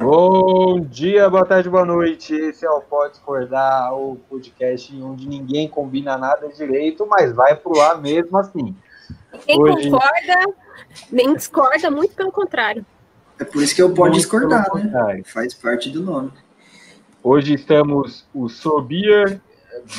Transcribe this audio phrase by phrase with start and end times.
[0.00, 2.34] Bom dia, boa tarde, boa noite.
[2.34, 7.78] Esse é o Pode Discordar, o podcast onde ninguém combina nada direito, mas vai pro
[7.82, 8.74] ar mesmo assim.
[9.46, 9.90] Ninguém Hoje...
[9.90, 10.54] concorda,
[11.12, 12.84] nem discorda, muito pelo contrário.
[13.38, 15.20] É por isso que eu pode discordar, né?
[15.26, 16.32] Faz parte do nome.
[17.22, 19.38] Hoje estamos o Sobier,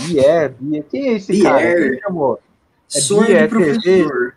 [0.08, 0.84] Bier, Bier.
[0.90, 1.44] Quem é esse Bier.
[1.44, 1.76] cara?
[1.76, 2.40] Quem chamou?
[2.92, 4.34] É Sou Bier, professor.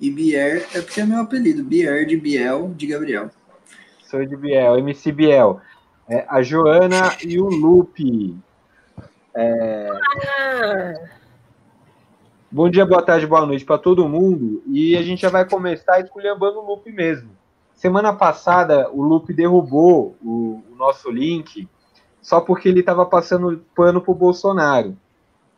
[0.00, 1.64] E Bier é porque é meu apelido.
[1.64, 3.32] Bier de Biel de Gabriel.
[4.08, 5.60] Sou de Biel, MC Biel.
[6.08, 8.34] É, a Joana e o Lupe.
[9.36, 9.90] É...
[12.50, 14.62] Bom dia, boa tarde, boa noite para todo mundo.
[14.66, 17.28] E a gente já vai começar esculhambando o Lupe mesmo.
[17.74, 21.68] Semana passada, o Lupe derrubou o, o nosso link
[22.22, 24.96] só porque ele estava passando pano para o Bolsonaro.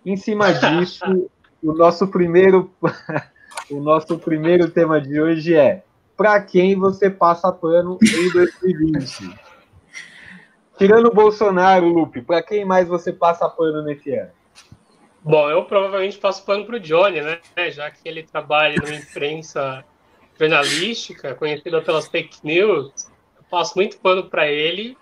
[0.05, 1.05] Em cima disso,
[1.63, 2.69] o nosso primeiro
[3.71, 5.85] o nosso primeiro tema de hoje é
[6.21, 9.35] para quem você passa pano em 2020?
[10.77, 14.31] Tirando o Bolsonaro, Lupe, para quem mais você passa pano nesse ano?
[15.25, 17.41] Bom, eu provavelmente passo pano para o Johnny, né?
[17.71, 19.83] Já que ele trabalha numa imprensa
[20.39, 22.93] jornalística, conhecida pelas fake news.
[23.39, 24.99] Eu passo muito pano para ele.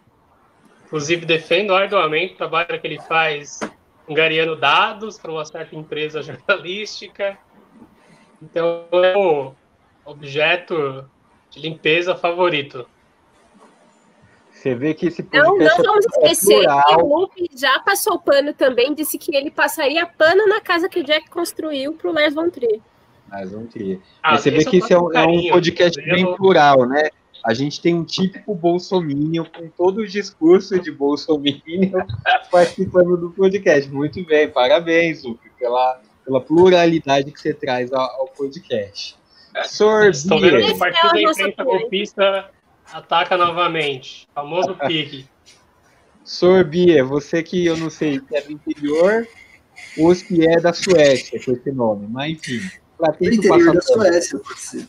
[0.87, 3.59] Inclusive, defendo arduamente o trabalho que ele faz
[4.09, 7.37] angariando dados para uma certa empresa jornalística.
[8.41, 9.53] Então, o
[10.09, 11.05] objeto
[11.51, 12.87] de limpeza favorito.
[14.51, 18.53] Você vê que esse Não, não vamos é esquecer que o Luke já passou pano
[18.53, 22.35] também, disse que ele passaria pano na casa que o Jack construiu para o Lars
[22.35, 22.81] von Trier.
[23.31, 24.01] Lars von Trier.
[24.21, 26.35] Ah, Você vê que esse é um, é um podcast bem vou...
[26.35, 27.11] plural, né?
[27.45, 32.05] A gente tem um típico bolsominion com todo o discurso de bolsominion
[32.51, 33.89] participando do podcast.
[33.89, 39.17] Muito bem, parabéns, Luke, pela, pela pluralidade que você traz ao, ao podcast.
[39.65, 40.11] Sorbia.
[40.11, 42.51] Estou vendo que o partido da imprensa golpista
[42.93, 44.29] ataca novamente.
[44.35, 45.27] Famoso pique.
[46.25, 49.27] Sorbia, você que eu não sei se é do interior
[49.97, 52.71] ou se é da Suécia com esse nome, mas enfim.
[52.99, 54.89] Do interior da Suécia, pode ser.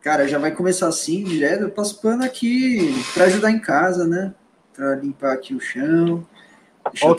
[0.00, 1.62] Cara, já vai começar assim, direto.
[1.62, 4.34] Eu passo pano aqui para ajudar em casa, né?
[4.74, 6.26] Para limpar aqui o chão.
[7.02, 7.16] Olha o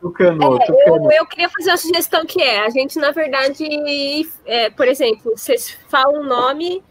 [0.00, 3.64] Tucano, é, eu, eu, queria fazer uma sugestão que é, a gente, na verdade,
[4.44, 6.82] é, por exemplo, vocês falam um nome.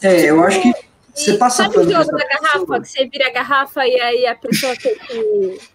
[0.00, 0.72] É, tipo, eu acho que
[1.14, 4.34] você passa Sabe o jogo da garrafa, que você vira a garrafa e aí a
[4.34, 5.74] pessoa tem que.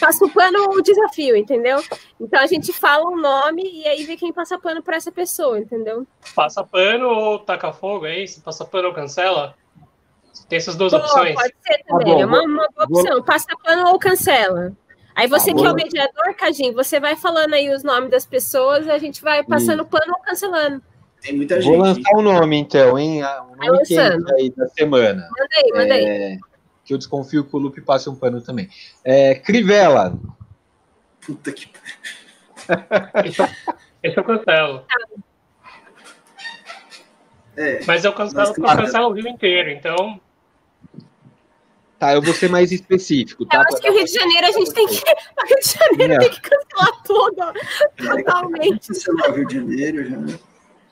[0.00, 1.82] Passa o pano o desafio, entendeu?
[2.18, 5.58] Então a gente fala um nome e aí vê quem passa pano para essa pessoa,
[5.58, 6.06] entendeu?
[6.34, 8.42] Passa pano ou taca fogo, é isso?
[8.42, 9.54] Passa pano ou cancela?
[10.48, 11.34] Tem essas duas opções.
[11.34, 13.22] Pode ser também, tá bom, é uma, uma boa opção.
[13.22, 14.72] Passa pano ou cancela.
[15.14, 18.26] Aí você ah, que é o mediador, Cadinho, você vai falando aí os nomes das
[18.26, 20.82] pessoas, a gente vai passando pano ou cancelando.
[21.22, 21.70] Tem muita gente.
[21.70, 23.22] Vou lançar o um nome, então, hein?
[23.22, 23.82] O nome
[24.36, 25.28] aí da semana.
[25.38, 26.04] Mandei, mandei.
[26.06, 26.38] É,
[26.84, 28.68] que eu desconfio que o Lupe passe um pano também.
[29.04, 30.18] É, Crivella.
[31.24, 31.70] Puta que.
[34.02, 34.84] Esse eu cancelo.
[37.56, 40.20] É, Mas eu cancelo, eu cancelo o Rio inteiro, então
[42.04, 43.56] Tá, eu vou ser mais específico, tá?
[43.56, 45.00] Eu acho que o Rio de Janeiro a gente tem que.
[45.40, 46.18] O Rio de Janeiro é.
[46.18, 48.16] tem que cancelar tudo.
[48.16, 48.88] Totalmente.
[48.88, 50.38] Cancelar o Rio de Janeiro já.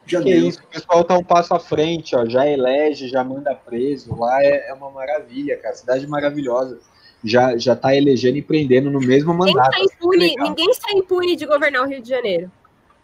[0.06, 0.48] Já que deu.
[0.48, 2.24] isso, o pessoal tá um passo à frente, ó.
[2.24, 4.14] Já elege, já manda preso.
[4.14, 5.74] Lá é, é uma maravilha, cara.
[5.74, 6.80] Cidade maravilhosa.
[7.22, 9.70] Já, já tá elegendo e prendendo no mesmo ninguém mandato.
[9.70, 12.50] Tá impune, ninguém está impune de governar o Rio de Janeiro.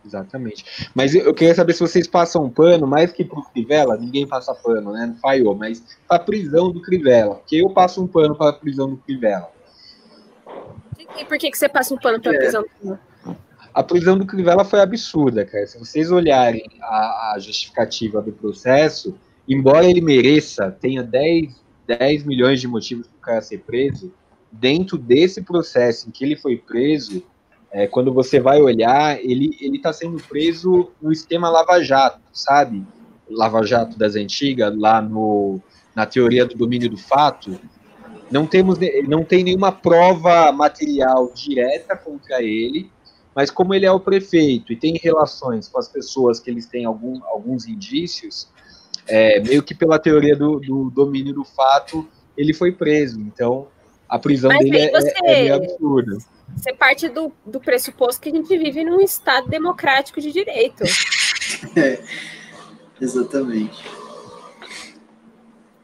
[0.04, 0.91] Exatamente.
[0.94, 4.54] Mas eu queria saber se vocês passam um pano, mais que pro Crivella, ninguém passa
[4.54, 5.06] pano, né?
[5.06, 7.36] Não falhou, mas a prisão do Crivella.
[7.36, 9.50] Porque eu passo um pano para a prisão do Crivella.
[11.19, 12.38] E por que, que você passa um pano para a é.
[12.38, 13.00] prisão do Crivella?
[13.75, 15.66] A prisão do Crivella foi absurda, cara.
[15.66, 19.16] Se vocês olharem a, a justificativa do processo,
[19.48, 21.54] embora ele mereça, tenha 10,
[21.87, 24.12] 10 milhões de motivos para o cara ser preso,
[24.50, 27.22] dentro desse processo em que ele foi preso,
[27.78, 32.84] é, quando você vai olhar, ele está sendo preso no esquema Lava Jato, sabe?
[33.31, 35.61] Lava Jato das antigas, lá no,
[35.94, 37.56] na teoria do domínio do fato.
[38.32, 42.91] Não, temos, não tem nenhuma prova material direta contra ele,
[43.32, 46.85] mas como ele é o prefeito e tem relações com as pessoas que eles têm
[46.85, 48.49] algum, alguns indícios,
[49.06, 53.20] é, meio que pela teoria do, do, domínio do fato, ele foi preso.
[53.20, 53.69] Então,
[54.08, 55.08] a prisão mas dele você...
[55.08, 56.19] é, é meio absurda
[56.56, 60.84] você parte do, do pressuposto que a gente vive num Estado democrático de direito.
[61.75, 62.00] É,
[63.00, 63.82] exatamente.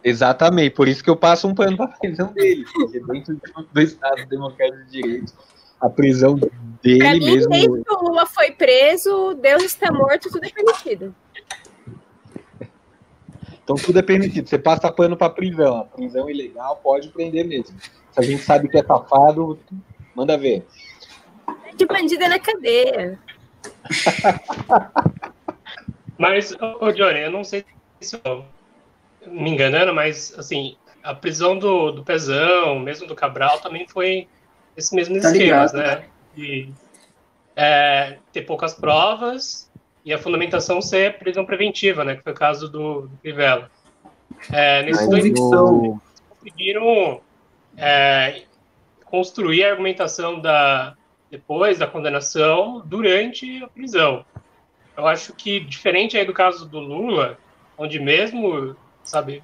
[0.05, 3.41] Exatamente, por isso que eu passo um pano para a prisão dele, porque dentro
[3.73, 5.33] do Estado democrático de direito,
[5.81, 6.39] a prisão
[6.83, 7.51] dele pra mim, mesmo.
[7.51, 11.15] Desde que o Lula foi preso, Deus está morto, tudo é permitido.
[13.65, 14.49] Então tudo é permitido.
[14.49, 15.81] Você passa pano pra prisão.
[15.81, 17.75] A prisão ilegal pode prender mesmo.
[18.13, 19.59] Se a gente sabe que é safado,
[20.15, 20.67] manda ver.
[21.75, 23.19] De bandida na cadeia.
[26.17, 27.65] Mas, ô Johnny, eu não sei
[28.01, 28.45] se eu
[29.27, 34.29] me enganando, mas assim, a prisão do, do Pezão, mesmo do Cabral, também foi
[34.77, 36.05] esse mesmo Tá esquema, ligado, né?
[36.37, 36.73] De
[37.57, 39.69] é, ter poucas provas
[40.05, 42.17] e a fundamentação ser prisão preventiva, né?
[42.17, 43.71] Que foi o caso do, do Crivella.
[44.53, 46.01] É, nesses dois convicção.
[46.29, 47.21] conseguiram
[47.77, 48.43] é,
[49.05, 50.95] construir a argumentação da
[51.31, 54.25] depois da condenação durante a prisão.
[54.97, 57.37] Eu acho que diferente aí do caso do Lula,
[57.77, 59.43] onde mesmo, sabe,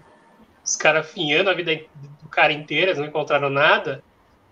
[0.65, 1.75] os caras afinhando a vida
[2.23, 4.05] do cara inteira, eles não encontraram nada,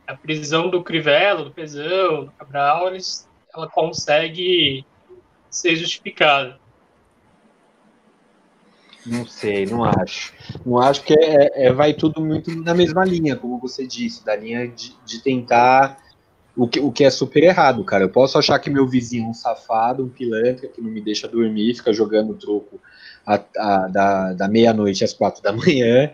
[0.05, 4.85] a prisão do Crivella, do Pezão, do Cabral, eles, ela consegue
[5.51, 6.59] ser justificada.
[9.07, 10.35] Não sei, não acho.
[10.67, 14.37] Não acho que é, é- vai tudo muito na mesma linha, como você disse, da
[14.37, 15.97] linha de, de tentar
[16.57, 18.05] o que, o que é super errado, cara.
[18.05, 21.29] Eu posso achar que meu vizinho é um safado, um pilantra, que não me deixa
[21.29, 22.81] dormir, fica jogando troco
[23.25, 26.11] a- a- da, da meia-noite às quatro da manhã,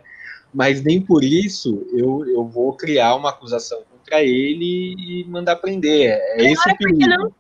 [0.52, 6.10] mas nem por isso eu, eu vou criar uma acusação contra ele e mandar prender.
[6.10, 7.34] É esse o Por que perigo.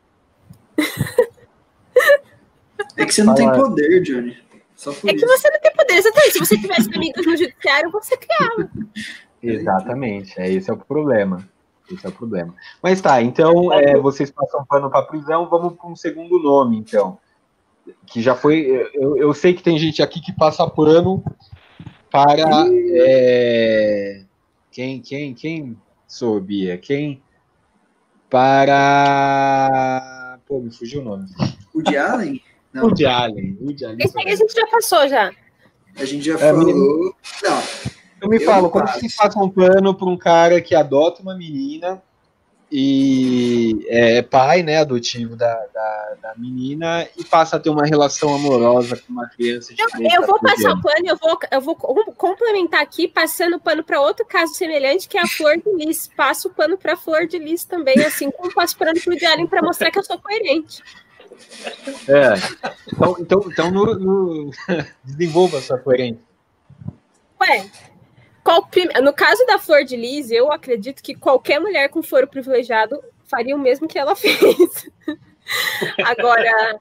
[2.96, 4.36] É que você não tem poder, Johnny.
[4.76, 5.26] Só por É que isso.
[5.26, 5.94] você não tem poder.
[5.94, 6.32] Exatamente.
[6.32, 8.70] Se você tivesse amigos no judiciário, você criava.
[9.42, 11.46] Exatamente, é esse é o problema.
[11.90, 12.54] Esse é o problema.
[12.82, 17.18] Mas tá, então é, vocês passam pano para prisão, vamos para um segundo nome, então.
[18.06, 18.88] Que já foi.
[18.94, 21.22] Eu, eu sei que tem gente aqui que passa pano
[22.10, 22.64] para.
[22.70, 24.22] é,
[24.70, 25.76] quem, quem, quem
[26.08, 26.78] sou, Bia?
[26.78, 27.22] Quem?
[28.30, 30.38] Para.
[30.46, 31.26] Pô, me fugiu o nome.
[31.74, 32.40] O de Allen?
[32.74, 33.56] Não, Woody Allen.
[33.60, 33.98] Woody Allen.
[34.00, 35.30] Esse aí a gente já passou já.
[35.96, 36.58] a gente já É, falou.
[36.66, 37.14] menino.
[37.42, 37.62] Não,
[38.20, 39.00] Eu me Eu falo, como faço.
[39.00, 42.02] vocês passam pano para um cara que adota uma menina
[42.76, 48.34] e é pai, né, adotivo da, da, da menina e passa a ter uma relação
[48.34, 51.38] amorosa com uma criança de Eu, 13, eu vou 14 passar o pano, eu vou,
[51.52, 55.26] eu vou com- complementar aqui, passando o pano para outro caso semelhante, que é a
[55.28, 56.08] Flor de Lis.
[56.16, 59.46] Passo o pano para Flor de Lis também, assim como passo pano para o Diário
[59.46, 60.82] para mostrar que eu sou coerente.
[62.08, 62.34] É.
[62.92, 64.50] Então, então, então no, no-
[65.04, 66.22] desenvolva sua coerência.
[67.40, 67.66] Ué,
[68.42, 72.26] qual prim- no caso da Flor de Lis, eu acredito que qualquer mulher com foro
[72.26, 74.90] privilegiado faria o mesmo que ela fez.
[76.04, 76.78] Agora,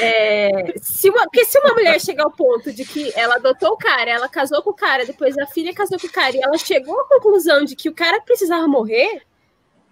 [0.00, 3.76] é, se uma, porque se uma mulher chegar ao ponto de que ela adotou o
[3.76, 6.56] cara, ela casou com o cara, depois a filha casou com o cara, e ela
[6.58, 9.22] chegou à conclusão de que o cara precisava morrer,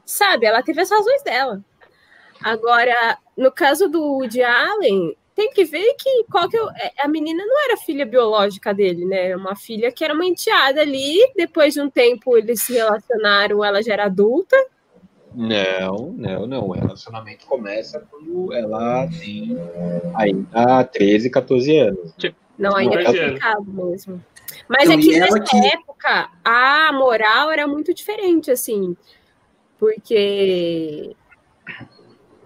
[0.05, 0.47] sabe?
[0.47, 1.61] Ela teve as razões dela.
[2.43, 6.93] Agora, no caso do Woody Allen, tem que ver que, qual que é o- é,
[7.01, 9.27] a menina não era filha biológica dele, né?
[9.29, 11.19] Era uma filha que era uma enteada ali.
[11.37, 14.57] Depois de um tempo eles se relacionaram, ela já era adulta.
[15.35, 16.69] Não, não, não.
[16.69, 19.55] O relacionamento começa quando ela tem
[20.15, 22.15] ainda 13, 14 anos.
[22.59, 24.25] Não, ainda é complicado mesmo.
[24.67, 28.97] Mas Então, é que nessa que- época a moral era muito diferente, assim.
[29.79, 31.15] Porque.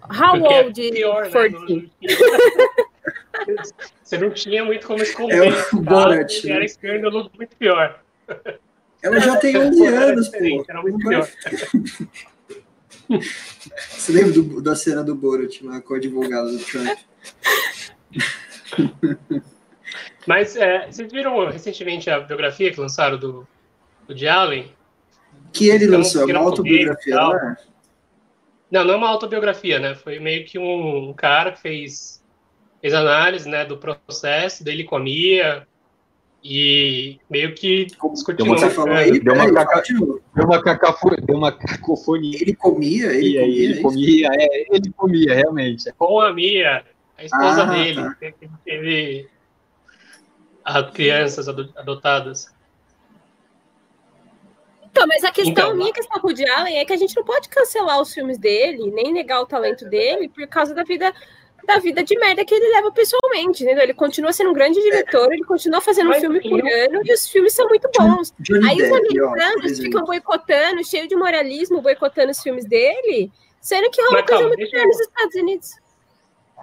[0.02, 1.30] How Porque é old pior, né?
[1.30, 1.52] 14?
[1.52, 3.62] Não- não tinha-
[4.02, 5.52] Você não tinha muito como esconder.
[5.52, 6.52] É o Borat, e né?
[6.56, 8.00] Era escândalo muito pior.
[9.02, 10.64] ela já tem Era 11 anos, pô.
[10.68, 11.28] Era muito pior.
[13.88, 16.98] Você lembra do- da cena do Borat lá com o advogado do Trump?
[20.26, 23.46] Mas é, vocês viram recentemente a biografia que lançaram do,
[24.06, 24.72] do de Allen?
[25.52, 27.56] Que ele lançou, é uma autobiografia, não é?
[28.70, 29.94] Não, não é uma autobiografia, né?
[29.94, 32.22] Foi meio que um cara que fez,
[32.80, 35.66] fez análise né, do processo, dele comia
[36.42, 38.54] e meio que Como discutiu Deu
[38.94, 39.82] aí, Deu uma caca-.
[40.34, 42.38] Deu uma, cacafo, deu uma cacofonia.
[42.40, 45.92] Ele comia, ele E aí comia, ele é comia, é, ele comia, realmente.
[45.98, 46.84] com a Mia,
[47.18, 48.14] a esposa Ah, dele, tá.
[48.32, 49.28] que teve
[50.64, 52.54] as crianças ado- adotadas.
[55.00, 57.16] Então, mas a questão, Então, a minha questão com o Allen é que a gente
[57.16, 61.12] não pode cancelar os filmes dele, nem negar o talento dele, por causa da vida
[61.66, 63.82] da vida de merda que ele leva pessoalmente, entendeu?
[63.84, 67.28] Ele continua sendo um grande diretor, ele continua fazendo um filme por ano e os
[67.28, 68.32] filmes são muito bons.
[68.40, 73.30] Johnny Aí os americanos ficam boicotando, cheio de moralismo, boicotando os filmes dele,
[73.60, 75.70] sendo que é uma Mas coisa muito eu- nos Estados Unidos.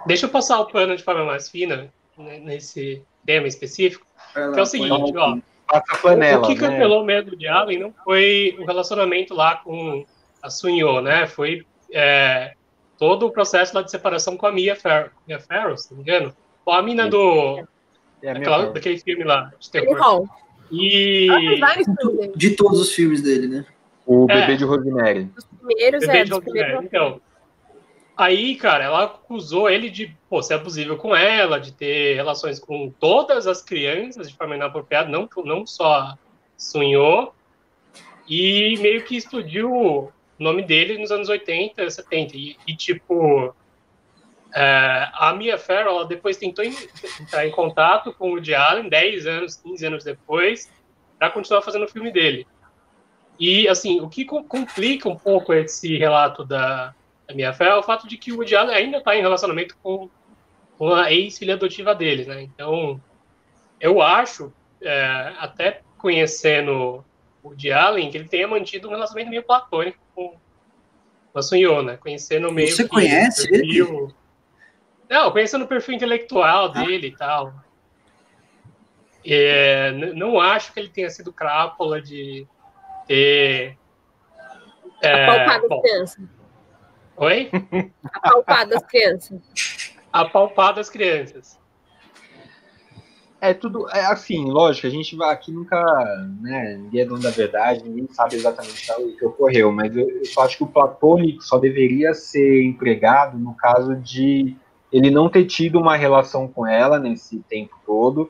[0.04, 4.04] Deixa eu passar o pano de forma mais fina né, nesse tema específico.
[4.34, 5.38] Que é o seguinte, ó.
[5.68, 6.60] Passa a panela, o que né?
[6.68, 10.04] cancelou mesmo de Allen não foi o relacionamento lá com
[10.42, 11.26] a Sunyo, né?
[11.26, 12.54] Foi é,
[12.98, 16.02] todo o processo lá de separação com a Mia, Fer Mia Farrow, se não me
[16.04, 16.34] engano.
[16.64, 17.66] Ou a mina do,
[18.22, 18.70] É forma.
[18.72, 19.96] daquele filme lá, de terror.
[19.98, 20.28] Hall.
[20.70, 21.28] E.
[22.36, 23.64] De todos os filmes dele, né?
[24.06, 24.40] O É.
[24.40, 25.24] bebê de Rosemary.
[25.24, 26.64] Dos primeiros, Bebê é, de dos Rosemary.
[26.64, 26.84] primeiros.
[26.86, 27.20] Então,
[28.18, 32.90] aí, cara, ela acusou ele de pô, ser abusivo com ela, de ter relações com
[32.90, 36.14] todas as crianças de forma inapropriada, não, não só
[36.56, 37.32] sonhou,
[38.28, 42.36] e meio que explodiu o nome dele nos anos 80, 70.
[42.36, 43.54] E, e, tipo,
[44.54, 46.74] é, a Mia Farrow ela depois tentou en-
[47.20, 50.70] entrar em contato com o Woody Allen 10 anos, 15 anos depois,
[51.18, 52.46] para continuar fazendo o filme dele.
[53.38, 56.94] E, assim, o que co- complica um pouco esse relato da,
[57.28, 59.76] da Mia Farrow é o fato de que o Woody Allen ainda está em relacionamento
[59.82, 60.08] com,
[60.78, 62.42] com a ex-filha adotiva dele, né?
[62.42, 63.00] Então,
[63.78, 67.04] eu acho, é, até conhecendo
[67.42, 70.36] o Woody Allen, que ele tenha mantido um relacionamento meio platônico com,
[71.32, 71.98] com a Sunyo, né?
[71.98, 74.14] Conhecendo meio Você que conhece o perfil...
[75.08, 77.54] Não, conhecendo o perfil intelectual dele e tal.
[79.24, 82.46] É, não acho que ele tenha sido crápula de
[83.06, 83.76] ter.
[85.02, 85.82] É, bom.
[87.18, 87.50] Oi?
[88.12, 89.40] Apalpar das crianças.
[90.12, 91.58] Apalpar das crianças.
[93.40, 95.80] É tudo, é assim, lógico, a gente vai aqui nunca,
[96.40, 100.24] né, ninguém é dono da verdade, ninguém sabe exatamente o que ocorreu, mas eu, eu
[100.24, 104.56] só acho que o platônico só deveria ser empregado no caso de
[104.92, 108.28] ele não ter tido uma relação com ela nesse tempo todo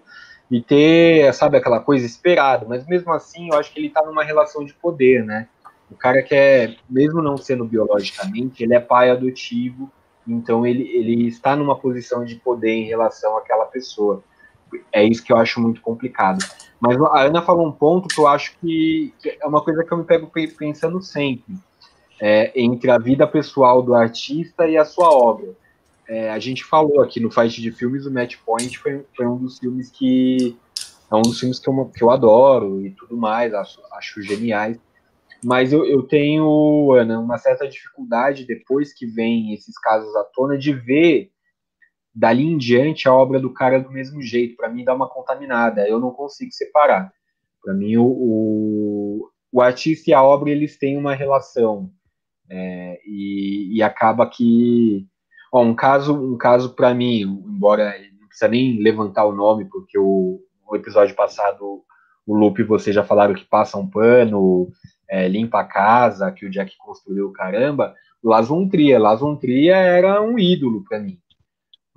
[0.51, 4.25] e ter, sabe, aquela coisa esperada, mas mesmo assim eu acho que ele tá numa
[4.25, 5.49] relação de poder, né?
[5.91, 9.91] O cara que é, mesmo não sendo biologicamente, ele é pai adotivo,
[10.27, 14.23] então ele, ele está numa posição de poder em relação àquela pessoa
[14.93, 16.45] é isso que eu acho muito complicado.
[16.81, 19.99] Mas a Ana falou um ponto que eu acho que, é uma coisa que eu
[19.99, 21.55] me pego pe- pensando sempre,
[22.21, 25.57] é, entre a vida pessoal do artista e a sua obra.
[26.07, 29.37] É, a gente falou aqui no Fight de Filmes, o Match Point foi, foi um
[29.37, 30.57] dos filmes que
[31.11, 34.79] é um dos filmes que eu, que eu adoro e tudo mais, acho, acho geniais.
[35.45, 40.59] Mas eu, eu tenho, Ana, uma certa dificuldade depois que vem esses casos à tona
[40.59, 41.31] de ver
[42.15, 44.57] dali em diante a obra do cara do mesmo jeito.
[44.57, 45.89] Para mim dá uma contaminada.
[45.89, 47.13] Eu não consigo separar.
[47.63, 51.91] Para mim o, o, o, artista e a obra eles têm uma relação
[52.51, 55.07] é, e, e, acaba que
[55.53, 59.99] ó, um caso um caso para mim, embora não precisa nem levantar o nome porque
[59.99, 61.85] o, o episódio passado
[62.27, 64.69] o Lupe vocês já falaram que passa um pano,
[65.09, 67.95] é, limpa a casa, que o Jack construiu caramba.
[68.23, 71.19] Von Trier era um ídolo para mim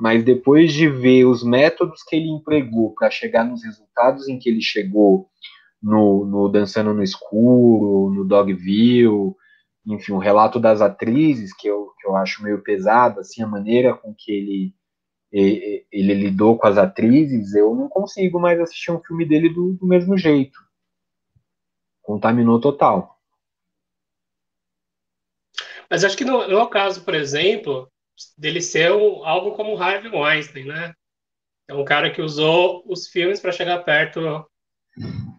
[0.01, 4.49] mas depois de ver os métodos que ele empregou para chegar nos resultados em que
[4.49, 5.29] ele chegou
[5.79, 9.35] no, no Dançando no Escuro, no Dogville,
[9.85, 13.93] enfim, o relato das atrizes, que eu, que eu acho meio pesado, assim, a maneira
[13.93, 14.73] com que ele,
[15.31, 19.73] ele, ele lidou com as atrizes, eu não consigo mais assistir um filme dele do,
[19.73, 20.57] do mesmo jeito.
[22.11, 23.17] Contaminou total.
[25.89, 27.89] Mas acho que no, no caso, por exemplo,
[28.37, 30.93] dele ser um, algo como o Harvey Weinstein, né?
[31.69, 34.45] É um cara que usou os filmes para chegar perto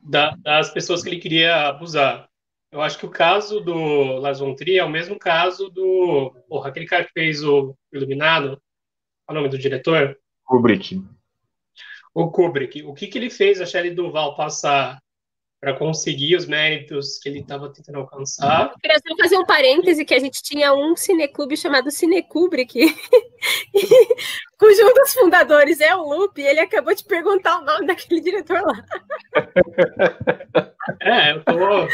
[0.02, 2.26] da, das pessoas que ele queria abusar.
[2.70, 6.34] Eu acho que o caso do Lars von Trier é o mesmo caso do...
[6.48, 8.58] Porra, aquele cara que fez o Iluminado,
[9.26, 10.18] qual é o nome do diretor?
[10.42, 11.04] Kubrick.
[12.14, 12.82] O Kubrick.
[12.84, 15.02] O que, que ele fez a Shelley Duval passar
[15.62, 18.73] para conseguir os méritos que ele estava tentando alcançar.
[18.73, 22.81] Eu queria só fazer um parêntese que a gente tinha um cineclube chamado Cinekubrick,
[24.59, 28.21] cujo um dos fundadores é o Lupe, e ele acabou de perguntar o nome daquele
[28.21, 28.85] diretor lá.
[31.00, 31.88] É, eu tô,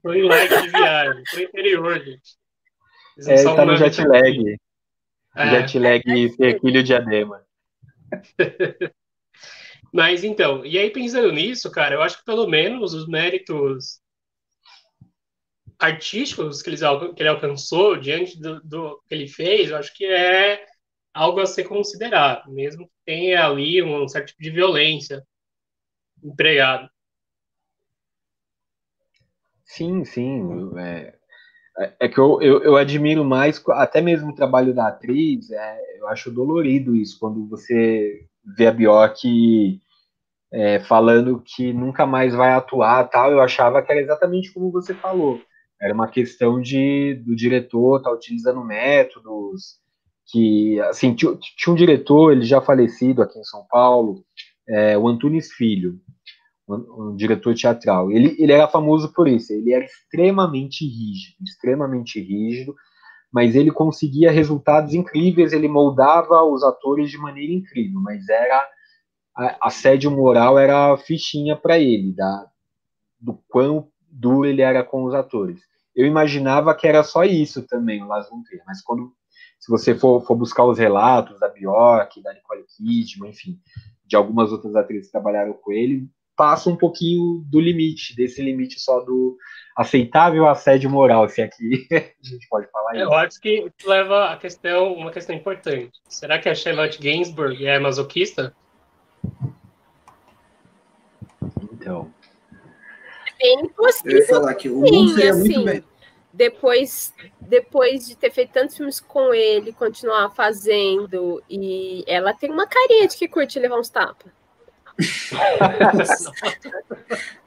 [0.00, 2.36] tô em lag de viagem, tô interior, gente.
[3.26, 4.56] É, tá no jet lag.
[5.36, 5.50] É.
[5.50, 7.44] Jet lag Serquilho Diadema.
[9.92, 14.00] Mas então, e aí pensando nisso, cara, eu acho que pelo menos os méritos
[15.78, 20.64] artísticos que ele, alcançou diante do, do, que ele fez, eu acho que é
[21.12, 25.22] algo a ser considerado, mesmo que tenha ali um certo tipo de violência
[26.22, 26.88] empregado.
[29.64, 30.70] Sim, sim.
[30.78, 31.14] É,
[32.00, 36.06] é que eu, eu, eu, admiro mais, até mesmo o trabalho da atriz, é, eu
[36.08, 39.80] acho dolorido isso, quando você vê a Bjork
[40.52, 44.92] é, falando que nunca mais vai atuar tal, eu achava que era exatamente como você
[44.92, 45.40] falou.
[45.80, 49.80] Era uma questão de do diretor estar tá utilizando métodos
[50.30, 54.24] que, assim, tinha, tinha, um diretor, ele já falecido aqui em São Paulo,
[54.68, 55.98] é, o Antunes Filho,
[56.68, 58.10] um, um, diretor teatral.
[58.12, 62.74] Ele, ele era famoso por isso, ele era extremamente rígido, extremamente rígido,
[63.32, 68.68] mas ele conseguia resultados incríveis, ele moldava os atores de maneira incrível, mas era
[69.36, 72.46] a- assédio moral era a fichinha para ele, da,
[73.20, 75.60] do quão duro ele era com os atores.
[75.94, 79.12] Eu imaginava que era só isso também, o Lars von Trier, mas quando
[79.58, 83.58] se você for, for buscar os relatos da Bjork, da Nicole Kidman, enfim,
[84.04, 88.80] de algumas outras atrizes que trabalharam com ele, passa um pouquinho do limite, desse limite
[88.80, 89.36] só do
[89.76, 93.14] aceitável assédio moral, se aqui a gente pode falar Eu isso.
[93.14, 95.92] acho que leva a questão, uma questão importante.
[96.08, 98.54] Será que a Charlotte Gainsbourg é masoquista?
[101.82, 102.12] Então,
[103.38, 105.84] Bem Eu ia possível, falar que o Sim, mundo seria muito assim, bem.
[106.32, 112.66] depois, depois de ter feito tantos filmes com ele, continuar fazendo, e ela tem uma
[112.68, 114.30] carinha de que curte levar uns tapas.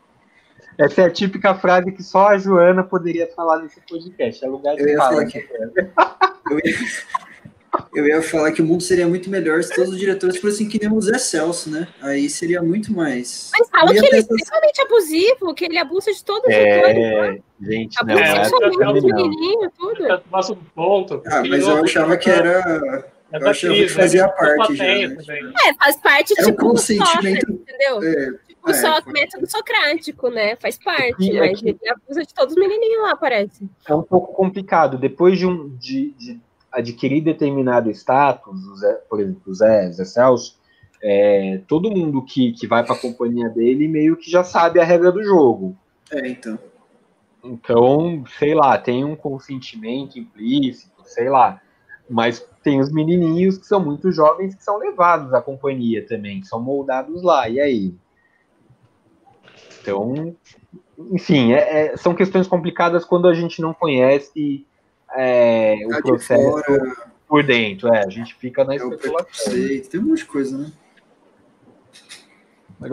[0.77, 4.43] essa é a típica frase que só a Joana poderia falar nesse podcast.
[4.43, 5.73] É lugar de Eu ia fala, falar né, que- Joana?
[6.51, 6.75] Eu ia,
[7.95, 10.79] eu ia falar que o mundo seria muito melhor se todos os diretores fossem que
[10.79, 11.87] nem o Zé Celso, né?
[12.01, 13.51] Aí seria muito mais.
[13.57, 16.97] Mas fala que ele é essas- extremamente abusivo, que ele abusa de todos os atores.
[16.97, 19.15] É, gente, não, Abusa é, sexualmente não, dos não.
[19.15, 20.07] menininhos, tudo.
[20.07, 21.21] Eu passo um ponto.
[21.27, 23.05] Ah, mas eu achava que era.
[23.33, 23.87] eu achava que né?
[23.89, 25.09] fazia Da parte já, né?
[25.15, 25.53] também.
[25.67, 27.41] É, faz parte, um tipo, do consentimento.
[27.41, 28.03] Sócrates, entendeu?
[28.03, 29.13] É, Tipo, é, só foi.
[29.13, 30.55] método socrático, né?
[30.55, 33.69] Faz parte, que- é mas que- ele abusa de todos os menininhos lá, parece.
[33.87, 34.97] é um pouco complicado.
[34.97, 36.39] Depois de, um, de, de
[36.75, 40.59] adquirir determinado status, Zé, por exemplo, o Zé, Zé Celso,
[41.01, 44.83] é, todo mundo que, que vai para a companhia dele meio que já sabe a
[44.83, 45.77] regra do jogo.
[46.11, 46.57] é, então.
[47.43, 51.61] Então, sei lá, tem um consentimento implícito, sei lá.
[52.09, 56.47] Mas tem os menininhos que são muito jovens que são levados à companhia também, que
[56.47, 57.47] são moldados lá.
[57.47, 57.95] E aí?
[59.79, 60.35] Então,
[61.11, 64.65] enfim, é- é- são questões complicadas quando a gente não conhece
[65.15, 66.95] é, Tá o de processo fora,
[67.27, 67.93] por dentro.
[67.93, 69.53] É, a gente fica na é especulação.
[69.89, 70.71] tem um monte de coisa, né?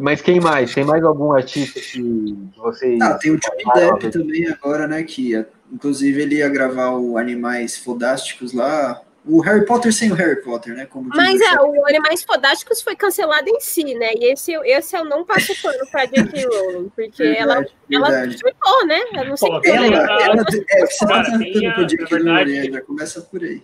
[0.00, 0.72] Mas quem mais?
[0.72, 3.00] Tem mais algum artista que, vocês.
[3.00, 5.02] Ah, tem o Johnny Depp também agora, né?
[5.02, 9.02] Que inclusive ele ia gravar o Animais Fodásticos lá.
[9.24, 10.84] O Harry Potter sem o Harry Potter, né?
[10.86, 14.10] Como Mas o é, o Animais Fodásticos foi cancelado em si, né?
[14.16, 16.42] E esse, esse eu não passo pano pra J.K.
[16.50, 18.38] Rowling, porque ela, Verdade, ela verdade.
[18.38, 19.00] surtou, né?
[19.14, 21.86] Eu não sei o Pô, que ela- ela, Ela, ela, é, você tá a- com
[21.86, 22.16] J.K.
[22.18, 23.62] Rowling, já começa por aí.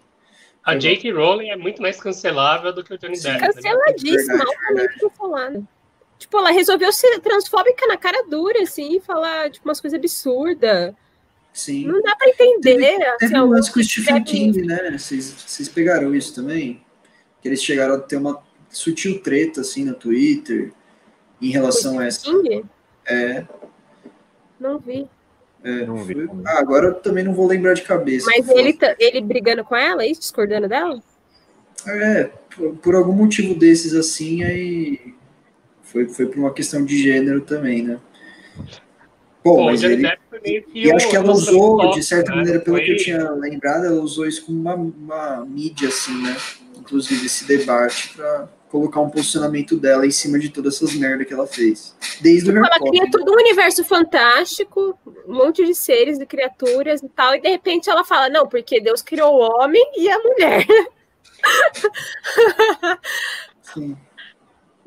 [0.64, 1.10] A J.K.
[1.12, 3.18] Rowling é muito mais cancelável do que o Johnny.
[3.18, 3.28] Depp.
[3.40, 3.46] né?
[3.52, 5.62] canceladíssima, altamente cancelada.
[6.18, 10.92] Tipo, ela resolveu ser transfóbica na cara dura, assim, e falar, tipo, umas coisas absurdas.
[11.52, 11.86] Sim.
[11.86, 12.76] Não dá pra entender.
[13.02, 14.96] assim, Teve um lance com o Stephen King, né?
[14.96, 16.82] Vocês, vocês pegaram isso também?
[17.42, 20.72] Que eles chegaram a ter uma sutil treta, assim, no Twitter,
[21.42, 22.20] em relação a essa.
[22.30, 22.64] King?
[23.06, 23.44] É,
[24.60, 25.08] Não vi.
[25.64, 26.28] é, Não vi foi-.
[26.46, 28.26] Ah, agora eu também não vou lembrar de cabeça.
[28.26, 30.20] Mas ele, tá- ele brigando com ela, é isso?
[30.20, 31.02] Discordando dela?
[31.86, 35.14] É, por, por algum motivo desses assim, aí
[35.82, 37.98] foi, foi por uma questão de gênero também, né?
[39.44, 41.76] Bom, Pô, o mas ele, Depp foi meio que e acho que ela o usou,
[41.78, 42.36] top, de certa né?
[42.38, 46.20] maneira, pelo que eu Foi- tinha lembrado, ela usou isso como uma, uma mídia, assim,
[46.22, 46.36] né?
[46.76, 51.32] Inclusive esse debate para colocar um posicionamento dela em cima de todas essas merdas que
[51.32, 51.94] ela fez.
[52.20, 57.02] Desde o Harry Ela cria todo um universo fantástico, um monte de seres e criaturas
[57.02, 60.18] e tal, e de repente ela fala, não, porque Deus criou o homem e a
[60.18, 60.66] mulher.
[63.62, 63.96] Sim.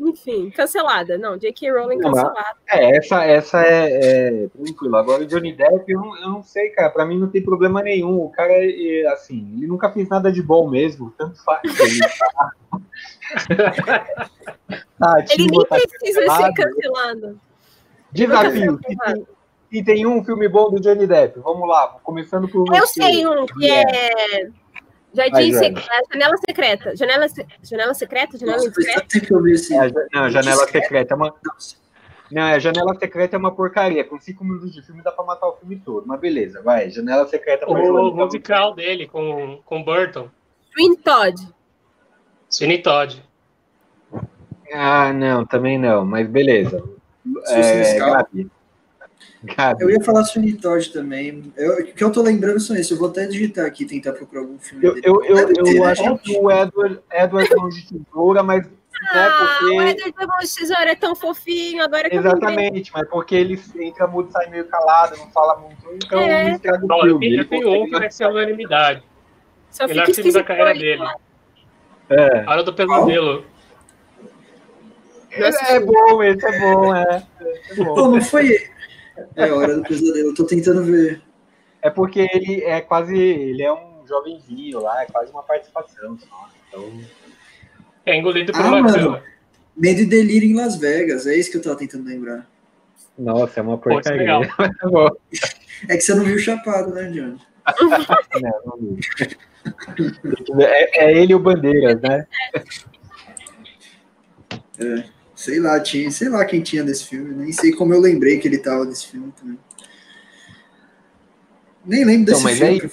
[0.03, 1.15] Enfim, cancelada.
[1.17, 1.71] Não, J.K.
[1.71, 2.55] Rowling cancelada.
[2.67, 4.95] É, essa, essa é, é tranquilo.
[4.95, 6.89] Agora o Johnny Depp, eu não, eu não sei, cara.
[6.89, 8.19] Pra mim não tem problema nenhum.
[8.19, 11.13] O cara, é, assim, ele nunca fez nada de bom mesmo.
[11.17, 11.61] Tanto faz.
[13.49, 13.59] Ele
[14.99, 16.53] tá, Ele ativo, nem tá precisa ser cancelado.
[16.53, 17.41] cancelado.
[18.11, 18.79] Desafio.
[19.71, 21.97] Se tem um filme bom do Johnny Depp, vamos lá.
[22.03, 23.01] Começando por Eu você.
[23.01, 24.49] sei um que é.
[25.13, 25.89] Jardim Secreto.
[26.11, 26.95] Janela Secreta.
[26.95, 27.27] Janela,
[27.63, 28.37] janela Secreta?
[28.37, 29.17] Janela Secreta?
[29.17, 31.35] É, não, Janela Secreta é uma.
[32.31, 34.03] Não, a Janela Secreta é uma porcaria.
[34.05, 36.07] Com cinco minutos de filme dá pra matar o filme todo.
[36.07, 36.89] Mas beleza, vai.
[36.89, 38.23] Janela Secreta O Joana.
[38.23, 40.29] musical dele com, com Burton.
[40.73, 41.35] Twin Todd.
[42.49, 43.21] Sweeney Todd.
[44.73, 46.83] Ah, não, também não, mas beleza.
[47.47, 47.99] É.
[47.99, 48.49] Gabi.
[49.43, 49.83] Gabi.
[49.83, 51.51] Eu ia falar Sweeney Todd também.
[51.57, 52.91] Eu, o que eu tô lembrando são esses.
[52.91, 55.07] Eu vou até digitar aqui, tentar procurar algum filme Eu, dele.
[55.07, 55.91] eu, eu, ter, eu né?
[55.91, 58.69] acho que o Edward, Edward Mão de Tesoura, mas é
[59.17, 59.75] Ah, o porque.
[59.89, 62.19] Edward da Mão de Tesoura é tão fofinho, agora que eu.
[62.19, 66.51] Exatamente, mas porque ele entra mudo, sai meio calado, não fala muito, então É.
[66.51, 67.19] estraga o eu filme.
[67.19, 69.03] tenho, Ele eu tenho consegue um que vai ser a unanimidade.
[69.71, 71.03] Só Melhor filme da carreira dele.
[72.09, 72.43] É.
[72.45, 73.45] A Hora do Pesadelo.
[75.31, 77.23] É, é bom, esse é bom, é.
[77.69, 77.95] Esse é bom.
[77.95, 78.69] Pô, não foi.
[79.35, 80.29] É hora do pesadelo.
[80.29, 81.21] Eu tô tentando ver.
[81.81, 83.15] É porque ele é quase.
[83.17, 86.49] Ele é um jovenzinho lá, é quase uma participação só.
[86.67, 86.91] Então.
[88.05, 88.93] É engolido por Ah, uma mano.
[88.93, 89.23] cama.
[89.75, 92.47] Medo e Delírio em Las Vegas, é isso que eu tava tentando lembrar.
[93.17, 94.39] Nossa, é uma é porcaria.
[95.89, 97.39] É que você não viu o Chapado, né, Johnny?
[98.41, 98.99] Não, não vi.
[100.63, 102.27] É, é ele e o Bandeiras, né?
[104.79, 105.03] É,
[105.41, 108.47] sei lá, tinha, sei lá quem tinha desse filme, nem sei como eu lembrei que
[108.47, 109.57] ele tava nesse filme também.
[111.83, 112.91] Nem lembro Então, desse mas filme,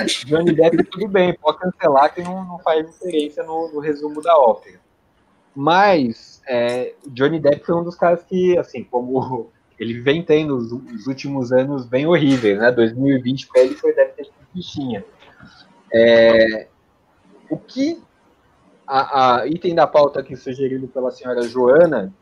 [0.00, 0.04] é.
[0.26, 4.36] Johnny Depp tudo bem, pode cancelar que não, não faz diferença no, no resumo da
[4.36, 4.80] ópera.
[5.54, 10.72] Mas é, Johnny Depp foi um dos caras que, assim, como ele vem tendo os,
[10.72, 12.72] os últimos anos bem horríveis, né?
[12.72, 15.04] 2020 para ele foi deve ter sido fichinha.
[15.92, 16.66] É,
[17.48, 18.02] o que
[18.86, 22.12] a, a item da pauta aqui sugerido pela senhora Joana,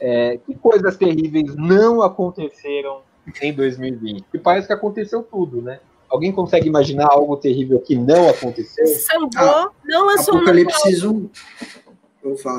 [0.00, 3.02] é, que coisas terríveis não aconteceram
[3.42, 4.22] em 2020?
[4.22, 5.80] Porque parece que aconteceu tudo, né?
[6.08, 8.86] Alguém consegue imaginar algo terrível que não aconteceu?
[8.86, 11.28] Sambô não lançou um Apocalipse Zoom.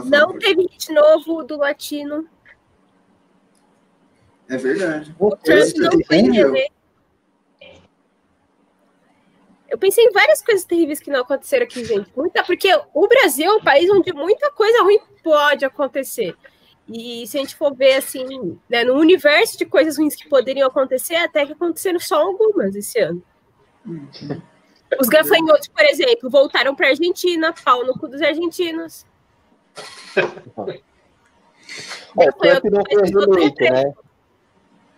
[0.06, 2.28] Não teve hit novo do Latino.
[4.50, 5.16] É verdade.
[5.18, 6.68] O Trump não foi.
[9.68, 12.10] Eu pensei em várias coisas terríveis que não aconteceram aqui, gente.
[12.16, 16.36] Muita, porque o Brasil é um país onde muita coisa ruim pode acontecer.
[16.88, 20.68] E se a gente for ver assim, né, no universo de coisas ruins que poderiam
[20.68, 23.24] acontecer, até que aconteceram só algumas esse ano.
[25.00, 29.06] Os gafanhotos, por exemplo, voltaram para a Argentina, pau no cu dos argentinos.
[32.18, 33.94] É, Trump não foi reeleito, né?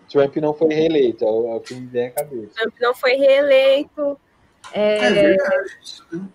[0.09, 2.53] Trump não foi reeleito, é o, é o que me vem à cabeça.
[2.53, 4.19] Trump não foi reeleito.
[4.73, 5.77] É, É verdade.
[5.83, 6.27] isso, né?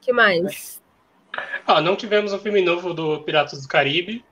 [0.00, 0.80] que mais?
[1.66, 4.24] Ah, não tivemos um filme novo do Piratas do Caribe.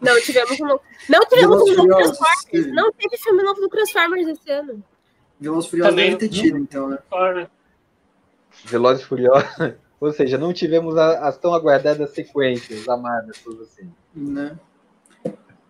[0.00, 0.82] Não tivemos um novo.
[1.08, 2.44] Não tivemos um novo Transformers.
[2.50, 2.70] teve.
[2.72, 4.82] Não teve filme novo do Transformers esse ano.
[5.40, 6.98] Velozes e Furiosos Também deve ter tido, então, né?
[7.08, 7.48] Claro.
[8.64, 13.92] Velozes e Furiosos, ou seja, não tivemos as tão aguardadas sequências amadas, tudo assim.
[14.14, 14.58] né?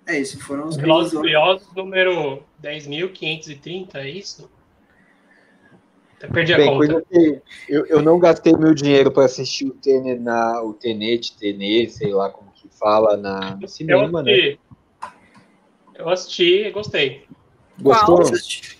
[0.06, 4.50] É isso, foram os Velozes e Furiosos número 10.530, é isso?
[6.24, 7.02] Até perdi a Bem, conta.
[7.10, 11.90] que eu, eu não gastei meu dinheiro para assistir o Tenet, na, o Tenet, Tenet,
[11.92, 14.32] sei lá como que fala, na, no Eu cinema, né?
[14.32, 14.60] assisti.
[15.94, 17.26] Eu assisti e gostei.
[17.80, 18.16] Gostou?
[18.22, 18.32] Qual?